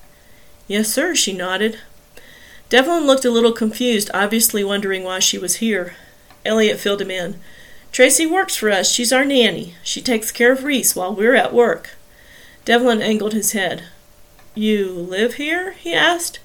Yes, 0.68 0.92
sir, 0.92 1.14
she 1.14 1.32
nodded. 1.32 1.78
Devlin 2.70 3.06
looked 3.06 3.24
a 3.24 3.30
little 3.30 3.52
confused, 3.54 4.10
obviously 4.16 4.64
wondering 4.64 5.04
why 5.04 5.20
she 5.20 5.38
was 5.38 5.58
here. 5.58 5.96
Elliot 6.44 6.80
filled 6.80 7.04
him 7.04 7.12
in. 7.12 7.40
Tracy 7.92 8.26
works 8.26 8.56
for 8.56 8.72
us. 8.72 8.92
She's 8.92 9.14
our 9.14 9.26
nanny. 9.26 9.76
She 9.84 10.02
takes 10.02 10.32
care 10.32 10.54
of 10.54 10.64
Reese 10.64 10.96
while 10.96 11.14
we're 11.14 11.36
at 11.36 11.54
work. 11.54 11.92
Devlin 12.66 13.04
angled 13.04 13.34
his 13.34 13.52
head. 13.52 13.84
You 14.58 14.90
live 14.90 15.36
here? 15.36 15.74
he 15.74 15.94
asked. 15.94 16.40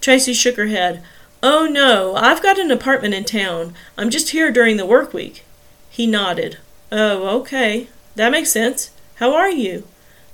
Tracy 0.00 0.32
shook 0.32 0.56
her 0.56 0.68
head. 0.68 1.02
Oh, 1.42 1.66
no, 1.66 2.16
I've 2.16 2.42
got 2.42 2.58
an 2.58 2.70
apartment 2.70 3.12
in 3.12 3.24
town. 3.24 3.74
I'm 3.98 4.08
just 4.08 4.30
here 4.30 4.50
during 4.50 4.78
the 4.78 4.86
work 4.86 5.12
week. 5.12 5.44
He 5.90 6.06
nodded. 6.06 6.56
Oh, 6.90 7.40
okay. 7.40 7.88
That 8.16 8.32
makes 8.32 8.50
sense. 8.50 8.90
How 9.16 9.34
are 9.34 9.50
you? 9.50 9.84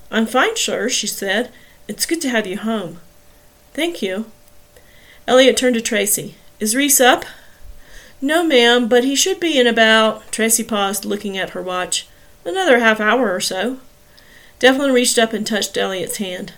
I'm 0.09 0.25
fine, 0.25 0.55
sir, 0.55 0.87
she 0.87 1.07
said. 1.07 1.51
It's 1.89 2.05
good 2.05 2.21
to 2.21 2.29
have 2.29 2.47
you 2.47 2.57
home. 2.57 3.01
Thank 3.73 4.01
you. 4.01 4.31
Elliot 5.27 5.57
turned 5.57 5.75
to 5.75 5.81
Tracy. 5.81 6.35
Is 6.61 6.73
Reese 6.73 7.01
up? 7.01 7.25
No, 8.21 8.45
ma'am, 8.45 8.87
but 8.87 9.03
he 9.03 9.13
should 9.13 9.41
be 9.41 9.59
in 9.59 9.67
about. 9.67 10.31
Tracy 10.31 10.63
paused, 10.63 11.03
looking 11.03 11.37
at 11.37 11.49
her 11.49 11.61
watch. 11.61 12.07
Another 12.45 12.79
half 12.79 13.01
hour 13.01 13.35
or 13.35 13.41
so. 13.41 13.79
Devlin 14.59 14.93
reached 14.93 15.17
up 15.17 15.33
and 15.33 15.45
touched 15.45 15.75
Elliot's 15.75 16.17
hand. 16.17 16.53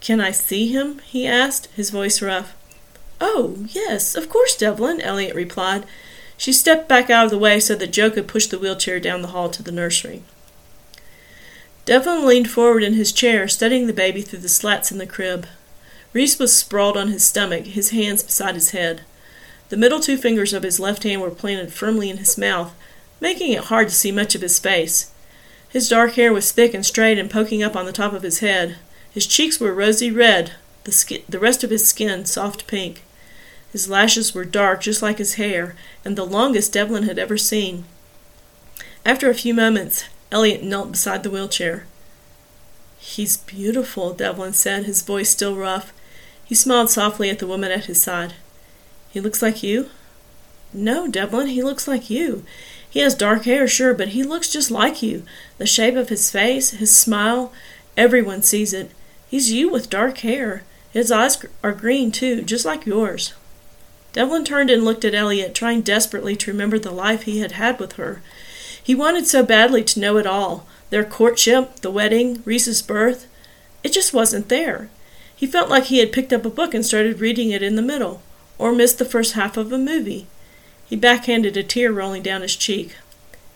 Can 0.00 0.20
I 0.20 0.30
see 0.30 0.68
him? 0.68 1.00
he 1.00 1.26
asked, 1.26 1.66
his 1.74 1.90
voice 1.90 2.22
rough. 2.22 2.54
Oh, 3.20 3.66
yes, 3.68 4.14
of 4.14 4.28
course, 4.28 4.56
Devlin, 4.56 5.00
Elliot 5.00 5.34
replied. 5.34 5.84
She 6.36 6.52
stepped 6.52 6.88
back 6.88 7.10
out 7.10 7.24
of 7.24 7.30
the 7.30 7.38
way 7.38 7.58
so 7.58 7.74
that 7.74 7.92
Joe 7.92 8.10
could 8.10 8.28
push 8.28 8.46
the 8.46 8.58
wheelchair 8.58 9.00
down 9.00 9.22
the 9.22 9.28
hall 9.28 9.48
to 9.50 9.62
the 9.62 9.72
nursery. 9.72 10.22
Devlin 11.84 12.26
leaned 12.26 12.50
forward 12.50 12.84
in 12.84 12.94
his 12.94 13.12
chair, 13.12 13.48
studying 13.48 13.86
the 13.86 13.92
baby 13.92 14.22
through 14.22 14.40
the 14.40 14.48
slats 14.48 14.92
in 14.92 14.98
the 14.98 15.06
crib. 15.06 15.46
Reese 16.12 16.38
was 16.38 16.56
sprawled 16.56 16.96
on 16.96 17.08
his 17.08 17.24
stomach, 17.24 17.64
his 17.64 17.90
hands 17.90 18.22
beside 18.22 18.54
his 18.54 18.70
head. 18.70 19.02
The 19.68 19.76
middle 19.76 20.00
two 20.00 20.16
fingers 20.16 20.52
of 20.52 20.62
his 20.62 20.78
left 20.78 21.02
hand 21.02 21.20
were 21.20 21.30
planted 21.30 21.72
firmly 21.72 22.08
in 22.08 22.18
his 22.18 22.38
mouth, 22.38 22.74
making 23.20 23.52
it 23.52 23.64
hard 23.64 23.88
to 23.88 23.94
see 23.94 24.12
much 24.12 24.34
of 24.34 24.42
his 24.42 24.58
face. 24.58 25.10
His 25.68 25.88
dark 25.88 26.12
hair 26.14 26.32
was 26.32 26.52
thick 26.52 26.72
and 26.72 26.86
straight 26.86 27.18
and 27.18 27.30
poking 27.30 27.62
up 27.62 27.76
on 27.76 27.84
the 27.84 27.92
top 27.92 28.12
of 28.12 28.22
his 28.22 28.38
head. 28.38 28.76
His 29.18 29.26
cheeks 29.26 29.58
were 29.58 29.74
rosy 29.74 30.12
red, 30.12 30.52
the, 30.84 30.92
sk- 30.92 31.26
the 31.28 31.40
rest 31.40 31.64
of 31.64 31.70
his 31.70 31.88
skin 31.88 32.24
soft 32.24 32.68
pink. 32.68 33.02
His 33.72 33.90
lashes 33.90 34.32
were 34.32 34.44
dark, 34.44 34.80
just 34.80 35.02
like 35.02 35.18
his 35.18 35.34
hair, 35.34 35.74
and 36.04 36.14
the 36.14 36.24
longest 36.24 36.72
Devlin 36.72 37.02
had 37.02 37.18
ever 37.18 37.36
seen. 37.36 37.84
After 39.04 39.28
a 39.28 39.34
few 39.34 39.54
moments, 39.54 40.04
Elliot 40.30 40.62
knelt 40.62 40.92
beside 40.92 41.24
the 41.24 41.30
wheelchair. 41.30 41.84
He's 43.00 43.38
beautiful, 43.38 44.12
Devlin 44.14 44.52
said, 44.52 44.84
his 44.84 45.02
voice 45.02 45.30
still 45.30 45.56
rough. 45.56 45.92
He 46.44 46.54
smiled 46.54 46.88
softly 46.88 47.28
at 47.28 47.40
the 47.40 47.48
woman 47.48 47.72
at 47.72 47.86
his 47.86 48.00
side. 48.00 48.34
He 49.10 49.20
looks 49.20 49.42
like 49.42 49.64
you? 49.64 49.90
No, 50.72 51.08
Devlin, 51.08 51.48
he 51.48 51.64
looks 51.64 51.88
like 51.88 52.08
you. 52.08 52.44
He 52.88 53.00
has 53.00 53.16
dark 53.16 53.46
hair, 53.46 53.66
sure, 53.66 53.94
but 53.94 54.10
he 54.10 54.22
looks 54.22 54.48
just 54.48 54.70
like 54.70 55.02
you. 55.02 55.24
The 55.56 55.66
shape 55.66 55.96
of 55.96 56.08
his 56.08 56.30
face, 56.30 56.70
his 56.70 56.94
smile, 56.94 57.52
everyone 57.96 58.42
sees 58.42 58.72
it. 58.72 58.92
He's 59.28 59.52
you 59.52 59.70
with 59.70 59.90
dark 59.90 60.18
hair. 60.18 60.62
His 60.90 61.12
eyes 61.12 61.44
are 61.62 61.72
green, 61.72 62.10
too, 62.10 62.42
just 62.42 62.64
like 62.64 62.86
yours. 62.86 63.34
Devlin 64.12 64.44
turned 64.44 64.70
and 64.70 64.84
looked 64.84 65.04
at 65.04 65.14
Elliot, 65.14 65.54
trying 65.54 65.82
desperately 65.82 66.34
to 66.36 66.50
remember 66.50 66.78
the 66.78 66.90
life 66.90 67.22
he 67.22 67.40
had 67.40 67.52
had 67.52 67.78
with 67.78 67.92
her. 67.92 68.22
He 68.82 68.94
wanted 68.94 69.26
so 69.26 69.42
badly 69.42 69.84
to 69.84 70.00
know 70.00 70.16
it 70.16 70.26
all 70.26 70.66
their 70.90 71.04
courtship, 71.04 71.76
the 71.80 71.90
wedding, 71.90 72.42
Reese's 72.46 72.80
birth. 72.80 73.26
It 73.84 73.92
just 73.92 74.14
wasn't 74.14 74.48
there. 74.48 74.88
He 75.36 75.46
felt 75.46 75.68
like 75.68 75.84
he 75.84 75.98
had 75.98 76.12
picked 76.12 76.32
up 76.32 76.46
a 76.46 76.50
book 76.50 76.72
and 76.72 76.84
started 76.84 77.20
reading 77.20 77.50
it 77.50 77.62
in 77.62 77.76
the 77.76 77.82
middle 77.82 78.22
or 78.56 78.72
missed 78.72 78.98
the 78.98 79.04
first 79.04 79.34
half 79.34 79.56
of 79.56 79.70
a 79.70 79.78
movie. 79.78 80.26
He 80.86 80.96
backhanded 80.96 81.56
a 81.56 81.62
tear 81.62 81.92
rolling 81.92 82.22
down 82.22 82.40
his 82.40 82.56
cheek. 82.56 82.96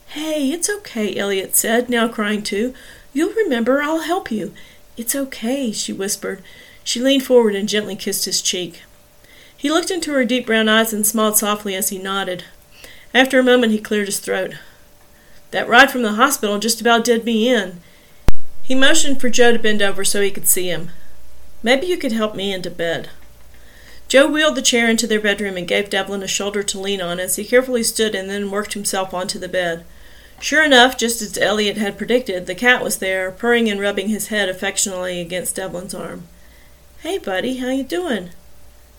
Hey, 0.08 0.52
it's 0.52 0.68
okay, 0.68 1.16
Elliot 1.16 1.56
said, 1.56 1.88
now 1.88 2.06
crying 2.06 2.42
too. 2.42 2.74
You'll 3.14 3.32
remember, 3.32 3.82
I'll 3.82 4.02
help 4.02 4.30
you. 4.30 4.52
It's 4.96 5.14
okay, 5.16 5.72
she 5.72 5.92
whispered. 5.92 6.42
She 6.84 7.00
leaned 7.00 7.24
forward 7.24 7.54
and 7.54 7.68
gently 7.68 7.96
kissed 7.96 8.24
his 8.24 8.42
cheek. 8.42 8.82
He 9.56 9.70
looked 9.70 9.90
into 9.90 10.12
her 10.12 10.24
deep 10.24 10.46
brown 10.46 10.68
eyes 10.68 10.92
and 10.92 11.06
smiled 11.06 11.36
softly 11.36 11.74
as 11.74 11.90
he 11.90 11.98
nodded. 11.98 12.44
After 13.14 13.38
a 13.38 13.44
moment, 13.44 13.72
he 13.72 13.78
cleared 13.78 14.08
his 14.08 14.18
throat. 14.18 14.54
That 15.52 15.68
ride 15.68 15.90
from 15.90 16.02
the 16.02 16.14
hospital 16.14 16.58
just 16.58 16.80
about 16.80 17.04
did 17.04 17.24
me 17.24 17.48
in. 17.48 17.80
He 18.62 18.74
motioned 18.74 19.20
for 19.20 19.28
Joe 19.28 19.52
to 19.52 19.58
bend 19.58 19.82
over 19.82 20.04
so 20.04 20.20
he 20.20 20.30
could 20.30 20.48
see 20.48 20.68
him. 20.68 20.90
Maybe 21.62 21.86
you 21.86 21.96
could 21.96 22.12
help 22.12 22.34
me 22.34 22.52
into 22.52 22.70
bed. 22.70 23.10
Joe 24.08 24.26
wheeled 24.26 24.56
the 24.56 24.62
chair 24.62 24.90
into 24.90 25.06
their 25.06 25.20
bedroom 25.20 25.56
and 25.56 25.66
gave 25.66 25.88
Devlin 25.88 26.22
a 26.22 26.28
shoulder 26.28 26.62
to 26.62 26.80
lean 26.80 27.00
on 27.00 27.18
as 27.18 27.36
he 27.36 27.44
carefully 27.44 27.82
stood 27.82 28.14
and 28.14 28.28
then 28.28 28.50
worked 28.50 28.74
himself 28.74 29.14
onto 29.14 29.38
the 29.38 29.48
bed. 29.48 29.84
Sure 30.42 30.64
enough, 30.64 30.98
just 30.98 31.22
as 31.22 31.38
Elliot 31.38 31.76
had 31.76 31.96
predicted, 31.96 32.46
the 32.46 32.54
cat 32.56 32.82
was 32.82 32.98
there, 32.98 33.30
purring 33.30 33.70
and 33.70 33.80
rubbing 33.80 34.08
his 34.08 34.26
head 34.26 34.48
affectionately 34.48 35.20
against 35.20 35.54
Devlin's 35.54 35.94
arm. 35.94 36.24
Hey, 37.02 37.16
buddy, 37.16 37.58
how 37.58 37.68
you 37.68 37.84
doing? 37.84 38.30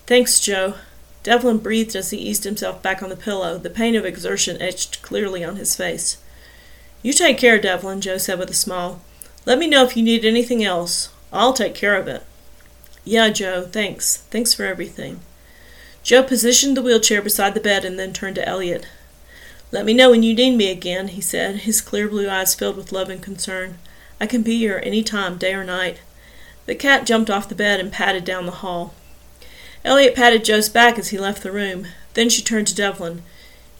Thanks, 0.07 0.39
Joe. 0.39 0.75
Devlin 1.21 1.57
breathed 1.57 1.97
as 1.97 2.11
he 2.11 2.17
eased 2.17 2.45
himself 2.45 2.81
back 2.81 3.03
on 3.03 3.09
the 3.09 3.17
pillow, 3.17 3.57
the 3.57 3.69
pain 3.69 3.93
of 3.93 4.05
exertion 4.05 4.61
etched 4.61 5.01
clearly 5.01 5.43
on 5.43 5.57
his 5.57 5.75
face. 5.75 6.15
You 7.01 7.11
take 7.11 7.39
care, 7.39 7.59
Devlin, 7.59 7.99
Joe 7.99 8.17
said 8.17 8.39
with 8.39 8.49
a 8.49 8.53
smile. 8.53 9.01
Let 9.45 9.59
me 9.59 9.67
know 9.67 9.83
if 9.83 9.97
you 9.97 10.03
need 10.03 10.23
anything 10.23 10.63
else. 10.63 11.09
I'll 11.33 11.51
take 11.51 11.75
care 11.75 11.97
of 11.97 12.07
it. 12.07 12.23
Yeah, 13.03 13.27
Joe, 13.27 13.63
thanks. 13.63 14.15
Thanks 14.31 14.53
for 14.53 14.63
everything. 14.63 15.19
Joe 16.03 16.23
positioned 16.23 16.77
the 16.77 16.81
wheelchair 16.81 17.21
beside 17.21 17.53
the 17.53 17.59
bed 17.59 17.83
and 17.83 17.99
then 17.99 18.13
turned 18.13 18.35
to 18.35 18.47
Elliot. 18.47 18.87
Let 19.73 19.85
me 19.85 19.95
know 19.95 20.11
when 20.11 20.21
you 20.21 20.35
need 20.35 20.55
me 20.55 20.69
again, 20.69 21.07
he 21.07 21.19
said, 21.19 21.61
his 21.61 21.81
clear 21.81 22.07
blue 22.07 22.29
eyes 22.29 22.53
filled 22.53 22.77
with 22.77 22.91
love 22.91 23.09
and 23.09 23.19
concern. 23.19 23.79
I 24.21 24.27
can 24.27 24.43
be 24.43 24.59
here 24.59 24.79
any 24.83 25.01
time, 25.01 25.39
day 25.39 25.55
or 25.55 25.63
night. 25.63 25.99
The 26.67 26.75
cat 26.75 27.07
jumped 27.07 27.31
off 27.31 27.49
the 27.49 27.55
bed 27.55 27.79
and 27.79 27.91
padded 27.91 28.23
down 28.23 28.45
the 28.45 28.51
hall. 28.51 28.93
Elliot 29.83 30.13
patted 30.13 30.45
Joe's 30.45 30.69
back 30.69 30.99
as 30.99 31.09
he 31.09 31.17
left 31.17 31.41
the 31.41 31.51
room. 31.51 31.87
Then 32.13 32.29
she 32.29 32.43
turned 32.43 32.67
to 32.67 32.75
Devlin. 32.75 33.23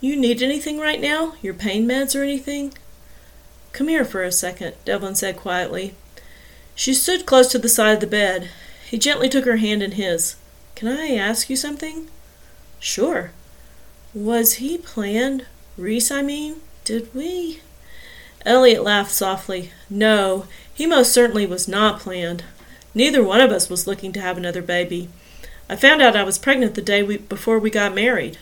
You 0.02 0.16
need 0.16 0.42
anything 0.42 0.80
right 0.80 1.00
now? 1.00 1.36
Your 1.44 1.54
pain 1.54 1.88
meds 1.88 2.20
or 2.20 2.24
anything? 2.24 2.74
Come 3.72 3.88
here 3.88 4.04
for 4.04 4.24
a 4.24 4.32
second, 4.32 4.74
Devlin 4.86 5.14
said 5.14 5.38
quietly. 5.38 5.94
She 6.74 6.96
stood 6.96 7.28
close 7.28 7.52
to 7.52 7.60
the 7.60 7.70
side 7.70 7.94
of 7.94 8.00
the 8.00 8.08
bed. 8.08 8.50
He 8.90 8.98
gently 8.98 9.30
took 9.30 9.46
her 9.46 9.58
hand 9.58 9.84
in 9.84 9.92
his. 9.92 10.38
Can 10.74 10.88
I 10.88 11.14
ask 11.14 11.52
you 11.52 11.56
something? 11.56 12.08
Sure. 12.80 13.30
Was 14.16 14.54
he 14.54 14.80
planned 14.80 15.46
Reese, 15.78 16.12
I 16.12 16.22
mean? 16.22 16.58
Did 16.84 17.14
we? 17.16 17.62
Elliot 18.46 18.84
laughed 18.84 19.12
softly. 19.12 19.72
No, 19.90 20.46
he 20.74 20.86
most 20.86 21.12
certainly 21.12 21.46
was 21.46 21.68
not 21.68 22.00
planned. 22.00 22.44
Neither 22.94 23.24
one 23.24 23.42
of 23.42 23.52
us 23.52 23.70
was 23.70 23.88
looking 23.88 24.12
to 24.14 24.22
have 24.22 24.38
another 24.38 24.62
baby. 24.62 25.10
I 25.70 25.76
found 25.76 26.02
out 26.02 26.16
I 26.16 26.24
was 26.24 26.38
pregnant 26.38 26.76
the 26.76 26.82
day 26.82 27.02
we, 27.02 27.18
before 27.18 27.58
we 27.58 27.70
got 27.70 27.96
married. 27.96 28.38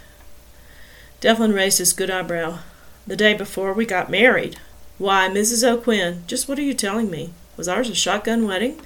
Devlin 1.22 1.54
raised 1.54 1.78
his 1.78 1.94
good 1.94 2.10
eyebrow. 2.10 2.60
The 3.08 3.16
day 3.16 3.34
before 3.34 3.74
we 3.74 3.86
got 3.86 4.12
married? 4.12 4.60
Why, 4.98 5.30
Mrs. 5.30 5.68
O'Quinn, 5.68 6.24
just 6.28 6.50
what 6.50 6.60
are 6.60 6.64
you 6.64 6.74
telling 6.74 7.10
me? 7.10 7.32
Was 7.56 7.68
ours 7.68 7.90
a 7.90 7.96
shotgun 7.96 8.46
wedding? 8.46 8.82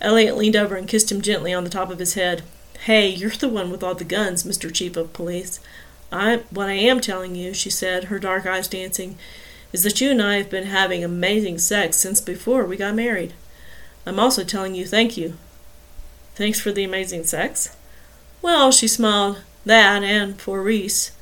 Elliot 0.00 0.36
leaned 0.36 0.56
over 0.56 0.76
and 0.76 0.86
kissed 0.86 1.10
him 1.10 1.22
gently 1.22 1.54
on 1.54 1.64
the 1.64 1.70
top 1.70 1.90
of 1.90 1.98
his 1.98 2.14
head. 2.14 2.42
Hey, 2.80 3.08
you're 3.08 3.30
the 3.30 3.48
one 3.48 3.70
with 3.70 3.82
all 3.82 3.94
the 3.94 4.04
guns, 4.04 4.44
Mr. 4.44 4.72
Chief 4.72 4.96
of 4.96 5.12
Police. 5.12 5.58
I, 6.16 6.36
what 6.50 6.68
I 6.68 6.74
am 6.74 7.00
telling 7.00 7.34
you, 7.34 7.54
she 7.54 7.70
said, 7.70 8.04
her 8.04 8.18
dark 8.18 8.46
eyes 8.46 8.68
dancing, 8.68 9.18
is 9.72 9.82
that 9.82 10.00
you 10.00 10.10
and 10.10 10.22
I 10.22 10.36
have 10.36 10.50
been 10.50 10.66
having 10.66 11.04
amazing 11.04 11.58
sex 11.58 11.96
since 11.96 12.20
before 12.20 12.64
we 12.64 12.76
got 12.76 12.94
married. 12.94 13.34
I'm 14.04 14.18
also 14.18 14.44
telling 14.44 14.74
you 14.74 14.86
thank 14.86 15.16
you. 15.16 15.36
Thanks 16.34 16.60
for 16.60 16.72
the 16.72 16.84
amazing 16.84 17.24
sex? 17.24 17.76
Well, 18.42 18.70
she 18.70 18.88
smiled, 18.88 19.40
that 19.64 20.02
and 20.02 20.40
for 20.40 20.62
Reese. 20.62 21.12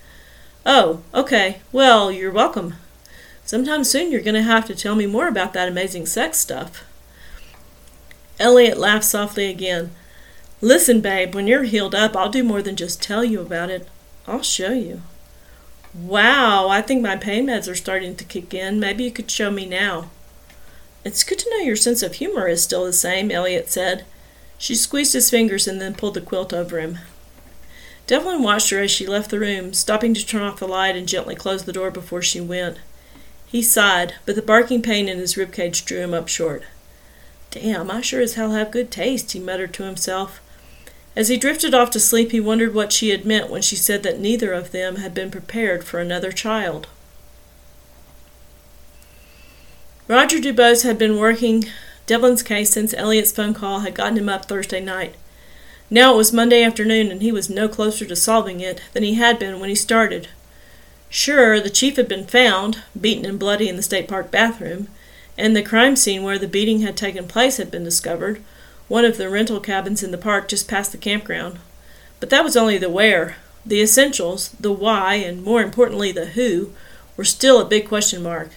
Oh, 0.67 1.03
okay. 1.13 1.61
Well, 1.73 2.11
you're 2.11 2.33
welcome. 2.33 2.75
Sometime 3.45 3.85
soon 3.85 4.11
you're 4.11 4.21
going 4.21 4.35
to 4.35 4.43
have 4.43 4.67
to 4.67 4.75
tell 4.75 4.95
me 4.95 5.07
more 5.07 5.29
about 5.29 5.53
that 5.53 5.69
amazing 5.69 6.07
sex 6.07 6.39
stuff. 6.39 6.85
Elliot 8.41 8.79
laughed 8.79 9.05
softly 9.05 9.47
again. 9.51 9.91
Listen, 10.61 11.01
babe, 11.01 11.35
when 11.35 11.47
you're 11.47 11.65
healed 11.65 11.95
up, 11.95 12.17
I'll 12.17 12.31
do 12.31 12.43
more 12.43 12.63
than 12.63 12.77
just 12.77 13.03
tell 13.03 13.23
you 13.23 13.41
about 13.41 13.71
it. 13.71 13.87
I'll 14.27 14.43
show 14.43 14.73
you. 14.73 15.03
Wow, 15.95 16.69
I 16.69 16.83
think 16.83 17.03
my 17.03 17.17
pain 17.17 17.47
meds 17.47 17.71
are 17.71 17.75
starting 17.75 18.17
to 18.17 18.25
kick 18.25 18.53
in. 18.53 18.81
Maybe 18.81 19.05
you 19.05 19.11
could 19.11 19.31
show 19.31 19.51
me 19.51 19.67
now. 19.67 20.11
It's 21.05 21.23
good 21.23 21.39
to 21.41 21.51
know 21.51 21.59
your 21.59 21.77
sense 21.77 22.03
of 22.03 22.15
humor 22.15 22.49
is 22.49 22.63
still 22.63 22.85
the 22.85 22.93
same, 22.93 23.31
Elliot 23.31 23.71
said. 23.71 24.05
She 24.59 24.75
squeezed 24.75 25.13
his 25.13 25.31
fingers 25.31 25.69
and 25.69 25.81
then 25.81 25.95
pulled 25.95 26.15
the 26.15 26.21
quilt 26.21 26.53
over 26.53 26.81
him. 26.81 26.99
Devlin 28.07 28.43
watched 28.43 28.71
her 28.71 28.81
as 28.81 28.91
she 28.91 29.07
left 29.07 29.31
the 29.31 29.39
room, 29.39 29.73
stopping 29.73 30.15
to 30.15 30.27
turn 30.27 30.43
off 30.43 30.59
the 30.59 30.69
light 30.69 30.97
and 30.97 31.09
gently 31.09 31.35
close 31.35 31.65
the 31.65 31.73
door 31.73 31.91
before 31.91 32.23
she 32.23 32.41
went. 32.41 32.79
He 33.47 33.63
sighed, 33.63 34.15
but 34.27 34.35
the 34.35 34.43
barking 34.43 34.83
pain 34.83 35.09
in 35.09 35.19
his 35.19 35.35
ribcage 35.35 35.85
drew 35.85 36.01
him 36.01 36.13
up 36.13 36.29
short. 36.29 36.65
Damn, 37.51 37.91
I 37.91 38.01
sure 38.01 38.21
as 38.21 38.35
hell 38.35 38.51
have 38.51 38.73
good 38.73 38.91
taste, 38.91 39.33
he 39.33 39.39
muttered 39.39 39.73
to 39.75 39.85
himself. 39.85 40.41
As 41.17 41.29
he 41.29 41.37
drifted 41.37 41.75
off 41.75 41.91
to 41.91 42.01
sleep, 42.01 42.33
he 42.33 42.41
wondered 42.41 42.75
what 42.75 42.93
she 42.93 43.11
had 43.11 43.25
meant 43.25 43.49
when 43.49 43.63
she 43.63 43.77
said 43.77 44.03
that 44.03 44.19
neither 44.19 44.53
of 44.53 44.73
them 44.73 44.97
had 44.97 45.15
been 45.15 45.31
prepared 45.31 45.85
for 45.85 46.01
another 46.01 46.33
child. 46.33 46.89
Roger 50.09 50.41
Dubois 50.41 50.83
had 50.83 50.99
been 50.99 51.19
working 51.19 51.65
Devlin's 52.07 52.43
case 52.43 52.71
since 52.71 52.93
Elliot's 52.93 53.33
phone 53.33 53.55
call 53.55 53.81
had 53.81 53.95
gotten 53.95 54.19
him 54.19 54.29
up 54.29 54.45
Thursday 54.45 54.81
night. 54.81 55.15
Now 55.89 56.15
it 56.15 56.17
was 56.17 56.33
Monday 56.33 56.63
afternoon, 56.63 57.11
and 57.11 57.23
he 57.23 57.33
was 57.33 57.49
no 57.49 57.69
closer 57.69 58.05
to 58.05 58.17
solving 58.17 58.61
it 58.61 58.83
than 58.93 59.03
he 59.03 59.15
had 59.15 59.39
been 59.39 59.61
when 59.61 59.69
he 59.69 59.75
started. 59.75 60.29
Sure, 61.09 61.61
the 61.61 61.71
chief 61.71 61.97
had 61.97 62.09
been 62.09 62.27
found, 62.27 62.83
beaten 63.01 63.25
and 63.25 63.39
bloody 63.39 63.69
in 63.69 63.77
the 63.77 63.83
state 63.83 64.09
park 64.09 64.31
bathroom, 64.31 64.89
and 65.39 65.55
the 65.55 65.63
crime 65.63 65.97
scene 65.97 66.23
where 66.23 66.39
the 66.39 66.49
beating 66.49 66.81
had 66.81 66.97
taken 66.97 67.29
place 67.29 67.57
had 67.57 67.71
been 67.71 67.85
discovered, 67.85 68.43
one 68.89 69.05
of 69.05 69.17
the 69.17 69.29
rental 69.29 69.61
cabins 69.61 70.03
in 70.03 70.11
the 70.11 70.19
park 70.19 70.49
just 70.49 70.69
past 70.69 70.93
the 70.93 70.99
campground. 70.99 71.59
But 72.21 72.31
that 72.31 72.45
was 72.45 72.57
only 72.57 72.79
the 72.79 72.91
where. 72.91 73.37
The 73.67 73.81
essentials, 73.81 74.51
the 74.61 74.73
why, 74.73 75.15
and 75.15 75.43
more 75.43 75.63
importantly 75.63 76.13
the 76.13 76.27
who, 76.27 76.73
were 77.17 77.25
still 77.25 77.61
a 77.61 77.65
big 77.65 77.89
question 77.89 78.23
mark. 78.23 78.51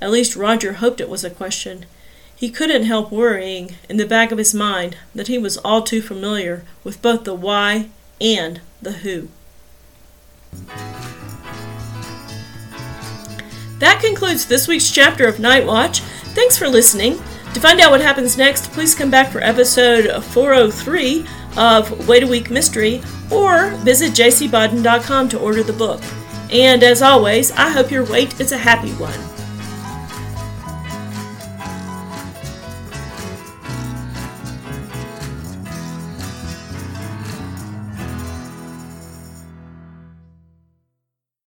At 0.00 0.10
least 0.10 0.36
Roger 0.36 0.74
hoped 0.74 1.00
it 1.00 1.08
was 1.08 1.24
a 1.24 1.30
question. 1.30 1.86
He 2.34 2.50
couldn't 2.50 2.84
help 2.84 3.12
worrying, 3.12 3.76
in 3.88 3.96
the 3.96 4.04
back 4.04 4.32
of 4.32 4.38
his 4.38 4.52
mind, 4.52 4.96
that 5.14 5.28
he 5.28 5.38
was 5.38 5.58
all 5.58 5.82
too 5.82 6.02
familiar 6.02 6.64
with 6.82 7.00
both 7.00 7.24
the 7.24 7.34
why 7.34 7.88
and 8.20 8.60
the 8.82 8.92
who. 8.92 9.28
That 13.78 14.00
concludes 14.00 14.46
this 14.46 14.68
week's 14.68 14.90
chapter 14.90 15.26
of 15.26 15.40
Night 15.40 15.66
Watch. 15.66 16.00
Thanks 16.00 16.58
for 16.58 16.68
listening. 16.68 17.20
To 17.54 17.60
find 17.60 17.80
out 17.80 17.90
what 17.90 18.00
happens 18.00 18.38
next, 18.38 18.72
please 18.72 18.94
come 18.94 19.10
back 19.10 19.30
for 19.30 19.42
episode 19.42 20.24
403 20.24 21.26
of 21.56 22.08
Wait 22.08 22.22
a 22.22 22.26
Week 22.26 22.50
Mystery 22.50 23.02
or 23.30 23.70
visit 23.76 24.12
jcbodden.com 24.12 25.28
to 25.28 25.38
order 25.38 25.62
the 25.62 25.72
book. 25.72 26.00
And 26.50 26.82
as 26.82 27.02
always, 27.02 27.50
I 27.52 27.68
hope 27.68 27.90
your 27.90 28.04
wait 28.04 28.40
is 28.40 28.52
a 28.52 28.58
happy 28.58 28.92
one. 28.92 29.31